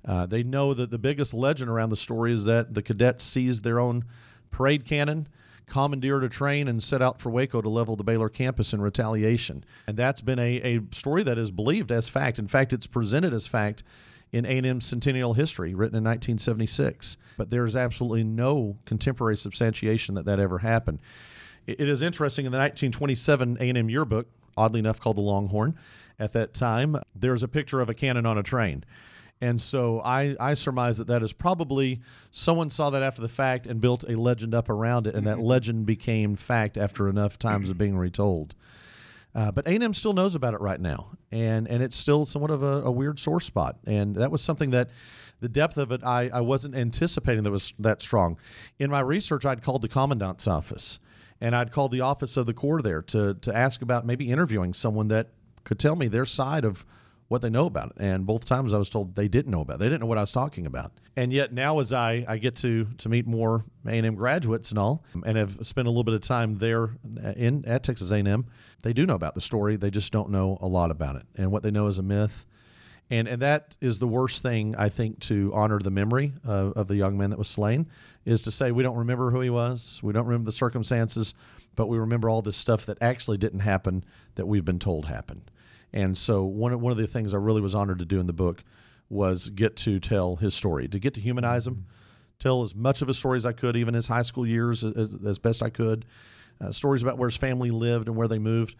[0.05, 3.63] Uh, they know that the biggest legend around the story is that the cadets seized
[3.63, 4.05] their own
[4.51, 5.27] parade cannon,
[5.69, 9.63] commandeered a train, and set out for Waco to level the Baylor campus in retaliation.
[9.87, 12.39] And that's been a, a story that is believed as fact.
[12.39, 13.83] In fact, it's presented as fact
[14.31, 17.17] in A&M Centennial History, written in 1976.
[17.37, 20.99] But there is absolutely no contemporary substantiation that that ever happened.
[21.65, 25.75] It, it is interesting in the 1927 A&M yearbook, oddly enough called the Longhorn,
[26.19, 28.83] at that time, there's a picture of a cannon on a train.
[29.41, 33.67] And so I, I surmise that that is probably someone saw that after the fact
[33.67, 37.69] and built a legend up around it, and that legend became fact after enough times
[37.69, 38.53] of being retold.
[39.33, 42.63] Uh, but A&M still knows about it right now, and and it's still somewhat of
[42.63, 43.77] a, a weird sore spot.
[43.85, 44.89] And that was something that
[45.39, 48.37] the depth of it I, I wasn't anticipating that was that strong.
[48.79, 50.99] In my research, I'd called the commandant's office,
[51.39, 54.73] and I'd called the office of the corps there to to ask about maybe interviewing
[54.73, 55.29] someone that
[55.63, 56.83] could tell me their side of
[57.29, 57.93] what they know about it.
[57.97, 59.79] And both times I was told they didn't know about it.
[59.79, 60.91] They didn't know what I was talking about.
[61.15, 65.05] And yet now as I, I get to, to meet more A&M graduates and all,
[65.25, 66.97] and have spent a little bit of time there
[67.35, 68.47] in at Texas A&M,
[68.81, 69.75] they do know about the story.
[69.75, 71.23] They just don't know a lot about it.
[71.35, 72.45] And what they know is a myth.
[73.11, 76.87] And, and that is the worst thing, I think, to honor the memory of, of
[76.87, 77.87] the young man that was slain,
[78.25, 81.33] is to say we don't remember who he was, we don't remember the circumstances,
[81.75, 84.03] but we remember all this stuff that actually didn't happen
[84.35, 85.49] that we've been told happened.
[85.93, 88.27] And so one of, one of the things I really was honored to do in
[88.27, 88.63] the book
[89.09, 91.85] was get to tell his story, to get to humanize him,
[92.37, 95.13] tell as much of his story as I could, even his high school years as,
[95.25, 96.05] as best I could,
[96.61, 98.75] uh, stories about where his family lived and where they moved,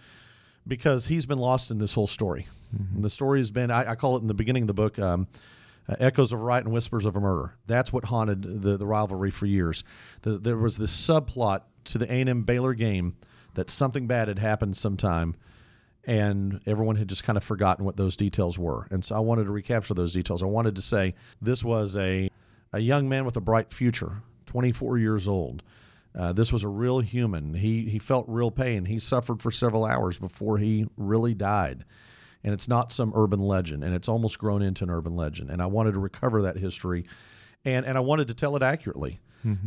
[0.67, 2.47] because he's been lost in this whole story.
[2.93, 4.99] And the story has been, I, I call it in the beginning of the book,
[4.99, 5.27] um,
[5.87, 7.55] uh, echoes of a right and whispers of a murder.
[7.65, 9.83] That's what haunted the, the rivalry for years.
[10.21, 13.15] The, there was this subplot to the A&M Baylor game
[13.55, 15.35] that something bad had happened sometime
[16.05, 18.87] and everyone had just kind of forgotten what those details were.
[18.89, 20.41] And so I wanted to recapture those details.
[20.41, 22.29] I wanted to say this was a,
[22.73, 25.61] a young man with a bright future, 24 years old.
[26.17, 27.53] Uh, this was a real human.
[27.53, 28.85] He, he felt real pain.
[28.85, 31.85] He suffered for several hours before he really died.
[32.43, 35.49] And it's not some urban legend, and it's almost grown into an urban legend.
[35.51, 37.05] And I wanted to recover that history
[37.65, 39.19] and and I wanted to tell it accurately.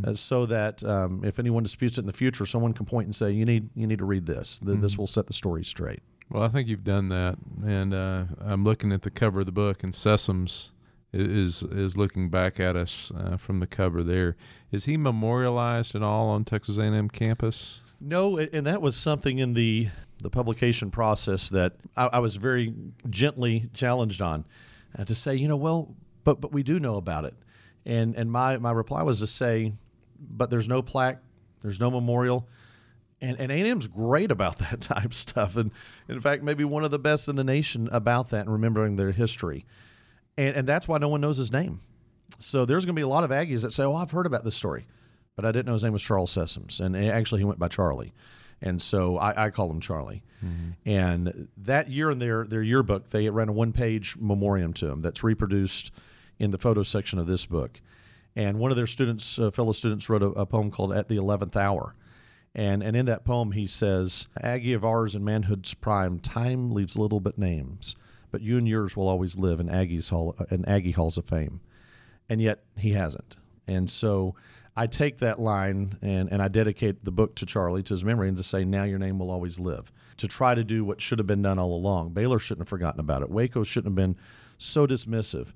[0.05, 3.15] Uh, so that um, if anyone disputes it in the future, someone can point and
[3.15, 4.59] say, "You need you need to read this.
[4.61, 6.01] Th- This will set the story straight."
[6.33, 9.53] Well, I think you've done that, and uh, I'm looking at the cover of the
[9.53, 10.71] book, and Sessums
[11.13, 14.03] is is looking back at us uh, from the cover.
[14.03, 14.37] There
[14.71, 17.81] is he memorialized at all on Texas A&M campus?
[18.01, 19.91] No, and that was something in the
[20.23, 22.73] the publication process that I, I was very
[23.11, 24.47] gently challenged on
[24.99, 27.35] uh, to say, you know, well, but but we do know about it,
[27.85, 29.75] and and my my reply was to say,
[30.19, 31.21] but there's no plaque,
[31.61, 32.49] there's no memorial.
[33.23, 35.71] And, and A&M's great about that type stuff, and
[36.09, 39.13] in fact, maybe one of the best in the nation about that and remembering their
[39.13, 39.65] history,
[40.37, 41.81] and and that's why no one knows his name.
[42.41, 44.45] So there's going to be a lot of Aggies that say, "Oh, I've heard about
[44.45, 44.87] this story,"
[45.37, 48.13] but I didn't know his name was Charles Sessums, and actually he went by Charlie,
[48.61, 50.25] and so I, I call him Charlie.
[50.85, 55.01] And that year in their their yearbook, they ran a one page memoriam to him
[55.01, 55.93] that's reproduced
[56.41, 57.81] in the photo section of this book.
[58.35, 61.17] And one of their students, uh, fellow students, wrote a, a poem called "At the
[61.17, 61.95] Eleventh Hour."
[62.55, 66.99] And, and in that poem, he says, Aggie of ours in manhood's prime, time leaves
[66.99, 67.97] little but names,
[68.31, 71.25] but you and yours will always live in Aggie's hall, uh, in Aggie halls of
[71.25, 71.61] fame.
[72.29, 73.37] And yet he hasn't.
[73.67, 74.35] And so
[74.77, 78.29] I take that line and, and I dedicate the book to Charlie, to his memory,
[78.29, 79.91] and to say, now your name will always live.
[80.19, 82.11] To try to do what should have been done all along.
[82.11, 83.31] Baylor shouldn't have forgotten about it.
[83.31, 84.17] Waco shouldn't have been
[84.59, 85.53] so dismissive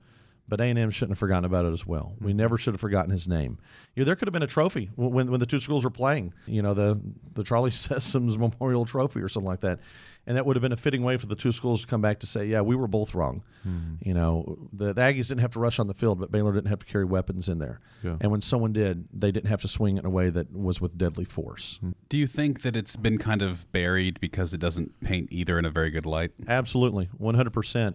[0.49, 2.15] but A&M shouldn't have forgotten about it as well.
[2.21, 2.39] We mm-hmm.
[2.39, 3.59] never should have forgotten his name.
[3.95, 6.35] You know, there could have been a trophy when, when the two schools were playing.
[6.47, 7.01] You know, the
[7.35, 9.81] the Charlie Sessums Memorial Trophy or something like that,
[10.27, 12.19] and that would have been a fitting way for the two schools to come back
[12.21, 13.43] to say, yeah, we were both wrong.
[13.67, 14.09] Mm-hmm.
[14.09, 16.69] You know, the, the Aggies didn't have to rush on the field, but Baylor didn't
[16.69, 17.81] have to carry weapons in there.
[18.03, 18.17] Yeah.
[18.21, 20.81] And when someone did, they didn't have to swing it in a way that was
[20.81, 21.77] with deadly force.
[21.77, 21.93] Mm-hmm.
[22.09, 25.65] Do you think that it's been kind of buried because it doesn't paint either in
[25.65, 26.33] a very good light?
[26.49, 27.95] Absolutely, 100%.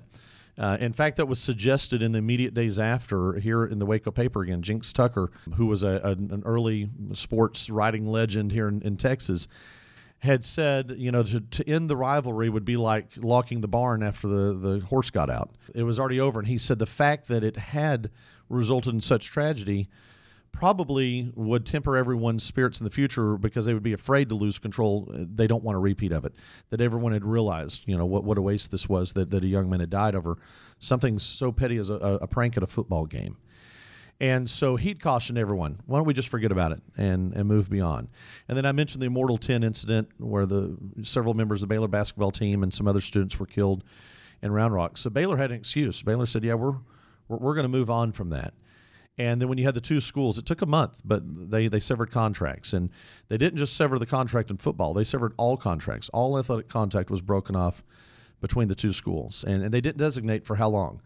[0.58, 4.12] Uh, in fact, that was suggested in the immediate days after here in the Waco
[4.12, 4.62] paper again.
[4.62, 9.48] Jinx Tucker, who was a, a- an early sports writing legend here in, in Texas,
[10.20, 14.04] had said, you know, to, to end the rivalry would be like locking the barn
[14.04, 15.50] after the, the horse got out.
[15.74, 16.40] It was already over.
[16.40, 18.12] And he said the fact that it had
[18.48, 19.90] resulted in such tragedy
[20.52, 24.60] probably would temper everyone's spirits in the future because they would be afraid to lose
[24.60, 25.08] control.
[25.12, 26.34] They don't want a repeat of it.
[26.70, 29.48] That everyone had realized, you know, what, what a waste this was that, that a
[29.48, 30.38] young man had died over
[30.80, 33.38] something so petty as a, a prank at a football game.
[34.20, 37.72] And so he'd caution everyone, why don't we just forget about it and, and move
[37.72, 38.08] beyond?
[38.48, 41.88] And then I mentioned the Immortal 10 incident where the several members of the Baylor
[41.88, 43.84] basketball team and some other students were killed
[44.44, 44.98] in Round Rock.
[44.98, 46.04] So Baylor had an excuse.
[46.04, 46.76] Baylor said, yeah, we're,
[47.28, 48.54] we're, we're going to move on from that.
[49.18, 51.80] And then when you had the two schools, it took a month, but they, they
[51.80, 52.74] severed contracts.
[52.74, 52.90] And
[53.28, 56.10] they didn't just sever the contract in football, they severed all contracts.
[56.10, 57.84] All athletic contact was broken off
[58.40, 59.44] between the two schools.
[59.44, 61.02] And, and they didn't designate for how long.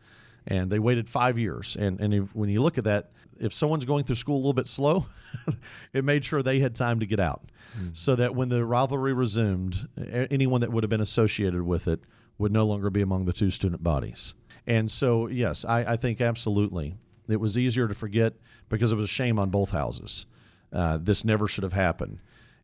[0.48, 1.76] And they waited five years.
[1.76, 4.54] And, and if, when you look at that, if someone's going through school a little
[4.54, 5.08] bit slow,
[5.94, 7.50] it made sure they had time to get out.
[7.76, 7.90] Hmm.
[7.94, 12.02] So that when the rivalry resumed, anyone that would have been associated with it
[12.38, 14.36] would no longer be among the two student bodies.
[14.68, 16.96] And so, yes, I, I think absolutely.
[17.28, 18.34] It was easier to forget
[18.70, 20.26] because it was a shame on both houses.
[20.72, 22.20] Uh, this never should have happened.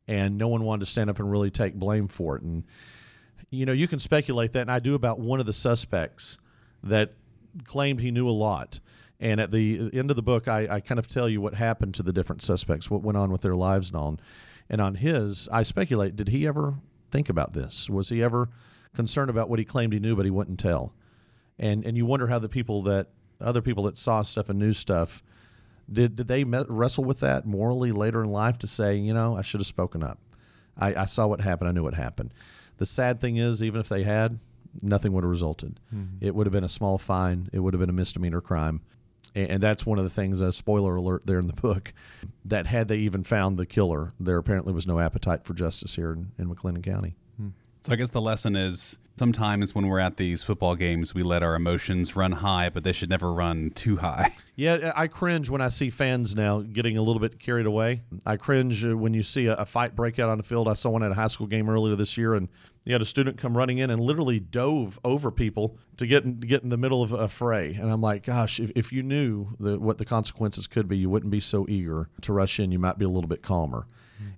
[0.07, 2.43] And no one wanted to stand up and really take blame for it.
[2.43, 2.64] And,
[3.49, 6.38] you know, you can speculate that, and I do about one of the suspects
[6.84, 7.14] that
[7.66, 8.80] claimed he knew a lot.
[9.20, 11.93] And at the end of the book, I, I kind of tell you what happened
[11.95, 14.20] to the different suspects, what went on with their lives and all.
[14.70, 16.76] And on his, I speculate, did he ever
[17.12, 17.89] think about this?
[17.89, 18.49] Was he ever
[18.95, 20.93] concerned about what he claimed he knew, but he wouldn't tell?
[21.59, 23.09] And and you wonder how the people that
[23.41, 25.23] other people that saw stuff and knew stuff
[25.91, 29.35] did did they met, wrestle with that morally later in life to say, you know,
[29.37, 30.19] I should have spoken up.
[30.77, 31.69] I, I saw what happened.
[31.69, 32.33] I knew what happened.
[32.77, 34.39] The sad thing is, even if they had,
[34.81, 35.79] nothing would have resulted.
[35.93, 36.25] Mm-hmm.
[36.25, 37.49] It would have been a small fine.
[37.51, 38.81] It would have been a misdemeanor crime.
[39.35, 41.93] And, and that's one of the things, a spoiler alert there in the book,
[42.45, 46.13] that had they even found the killer, there apparently was no appetite for justice here
[46.13, 47.15] in, in McLennan County.
[47.37, 47.49] Hmm.
[47.81, 51.43] So I guess the lesson is sometimes when we're at these football games, we let
[51.43, 54.36] our emotions run high, but they should never run too high.
[54.57, 58.01] Yeah, I cringe when I see fans now getting a little bit carried away.
[58.28, 60.67] I cringe uh, when you see a, a fight break out on the field.
[60.67, 62.47] I saw one at a high school game earlier this year, and
[62.84, 66.39] you had a student come running in and literally dove over people to get in,
[66.41, 67.74] get in the middle of a fray.
[67.74, 71.09] And I'm like, gosh, if, if you knew the, what the consequences could be, you
[71.09, 72.72] wouldn't be so eager to rush in.
[72.72, 73.88] You might be a little bit calmer.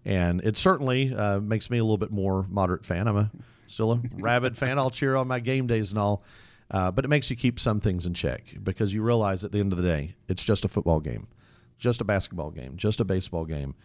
[0.06, 3.10] And it certainly uh, makes me a little bit more moderate fan.
[3.10, 3.32] I'm a
[3.74, 4.80] still a rabid fan.
[4.80, 6.24] I'll cheer on my game days and all.
[6.72, 9.60] Uh, but it makes you keep some things in check because you realize at the
[9.60, 11.28] end of the day, it's just a football game,
[11.78, 13.76] just a basketball game, just a baseball game.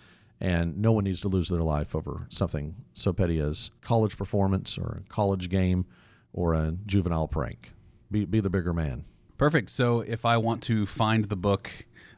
[0.41, 4.79] And no one needs to lose their life over something so petty as college performance
[4.79, 5.85] or a college game
[6.33, 7.73] or a juvenile prank.
[8.11, 9.05] Be, be the bigger man.
[9.37, 9.69] Perfect.
[9.71, 11.71] So if I want to find the book,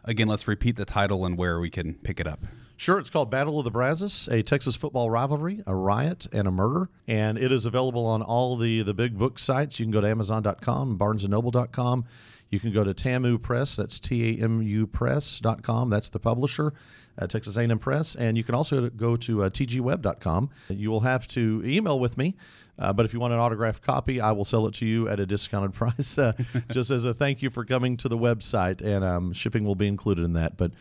[0.04, 2.40] Again, let's repeat the title and where we can pick it up.
[2.80, 6.50] Sure, it's called Battle of the Brazos, a Texas football rivalry, a riot, and a
[6.50, 6.88] murder.
[7.06, 9.78] And it is available on all the, the big book sites.
[9.78, 12.06] You can go to Amazon.com, BarnesandNoble.com.
[12.48, 16.72] You can go to TAMU Press, that's T-A-M-U Press.com, that's the publisher,
[17.18, 18.14] uh, Texas A&M Press.
[18.14, 20.48] And you can also go to uh, TGWeb.com.
[20.70, 22.34] You will have to email with me,
[22.78, 25.20] uh, but if you want an autographed copy, I will sell it to you at
[25.20, 26.32] a discounted price, uh,
[26.70, 28.80] just as a thank you for coming to the website.
[28.80, 30.56] And um, shipping will be included in that.
[30.56, 30.72] But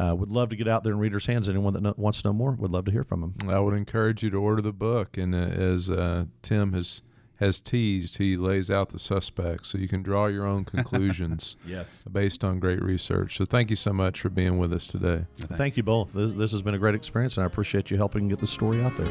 [0.00, 1.48] uh, would love to get out there in readers' hands.
[1.48, 3.34] Anyone that know, wants to know more, would love to hear from them.
[3.48, 7.02] I would encourage you to order the book, and uh, as uh, Tim has
[7.38, 11.56] has teased, he lays out the suspects, so you can draw your own conclusions.
[11.66, 11.86] Yes.
[12.10, 13.36] based on great research.
[13.36, 15.26] So thank you so much for being with us today.
[15.38, 16.12] Thank you both.
[16.12, 18.82] This, this has been a great experience, and I appreciate you helping get the story
[18.82, 19.10] out there.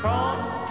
[0.00, 0.65] Cross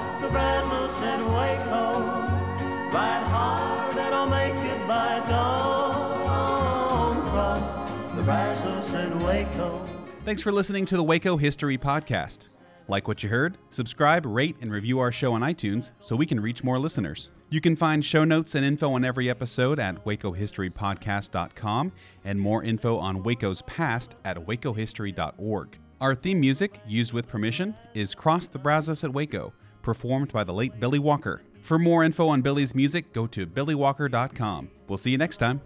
[9.45, 9.85] Waco.
[10.23, 12.47] Thanks for listening to the Waco History Podcast.
[12.87, 13.57] Like what you heard?
[13.69, 17.31] Subscribe, rate, and review our show on iTunes so we can reach more listeners.
[17.49, 21.91] You can find show notes and info on every episode at wacohistorypodcast.com
[22.23, 25.77] and more info on Waco's past at wacohistory.org.
[26.01, 30.53] Our theme music, used with permission, is Cross the Brazos at Waco, performed by the
[30.53, 31.41] late Billy Walker.
[31.61, 34.69] For more info on Billy's music, go to billywalker.com.
[34.87, 35.61] We'll see you next time.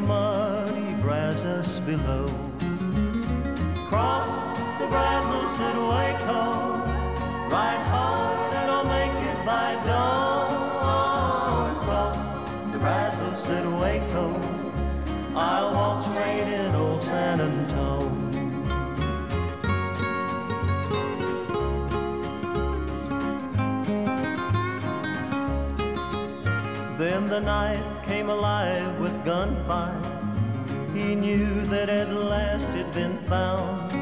[0.00, 2.28] The muddy Brazos below.
[3.88, 4.30] Cross
[4.78, 6.42] the Brazos at Waco,
[7.50, 11.82] ride hard and I'll make it by dawn.
[11.84, 12.18] Cross
[12.72, 14.40] the Brazos in Waco,
[15.34, 18.26] I'll walk straight in old San Antone.
[26.98, 27.97] Then the night
[28.28, 30.00] alive with gunfire.
[30.94, 33.92] He knew that at last it'd been found.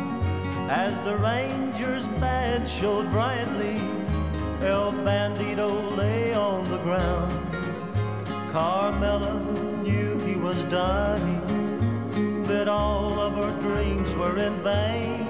[0.71, 3.77] As the ranger's badge showed brightly,
[4.63, 7.33] El Bandito lay on the ground.
[8.53, 9.35] Carmela
[9.83, 15.27] knew he was dying, that all of her dreams were in vain.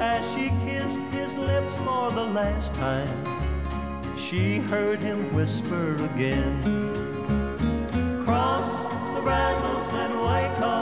[0.00, 3.08] As she kissed his lips for the last time,
[4.16, 6.97] she heard him whisper again.
[8.28, 8.82] Cross
[9.14, 10.76] the Brazos and Waco,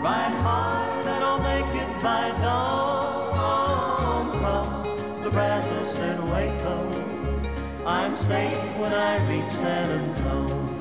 [0.00, 4.30] ride hard and I'll make it by dawn.
[4.38, 4.84] Cross
[5.24, 6.78] the Brazos and Waco,
[7.84, 10.76] I'm safe when I reach San Antone.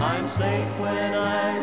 [0.00, 1.58] I'm safe when I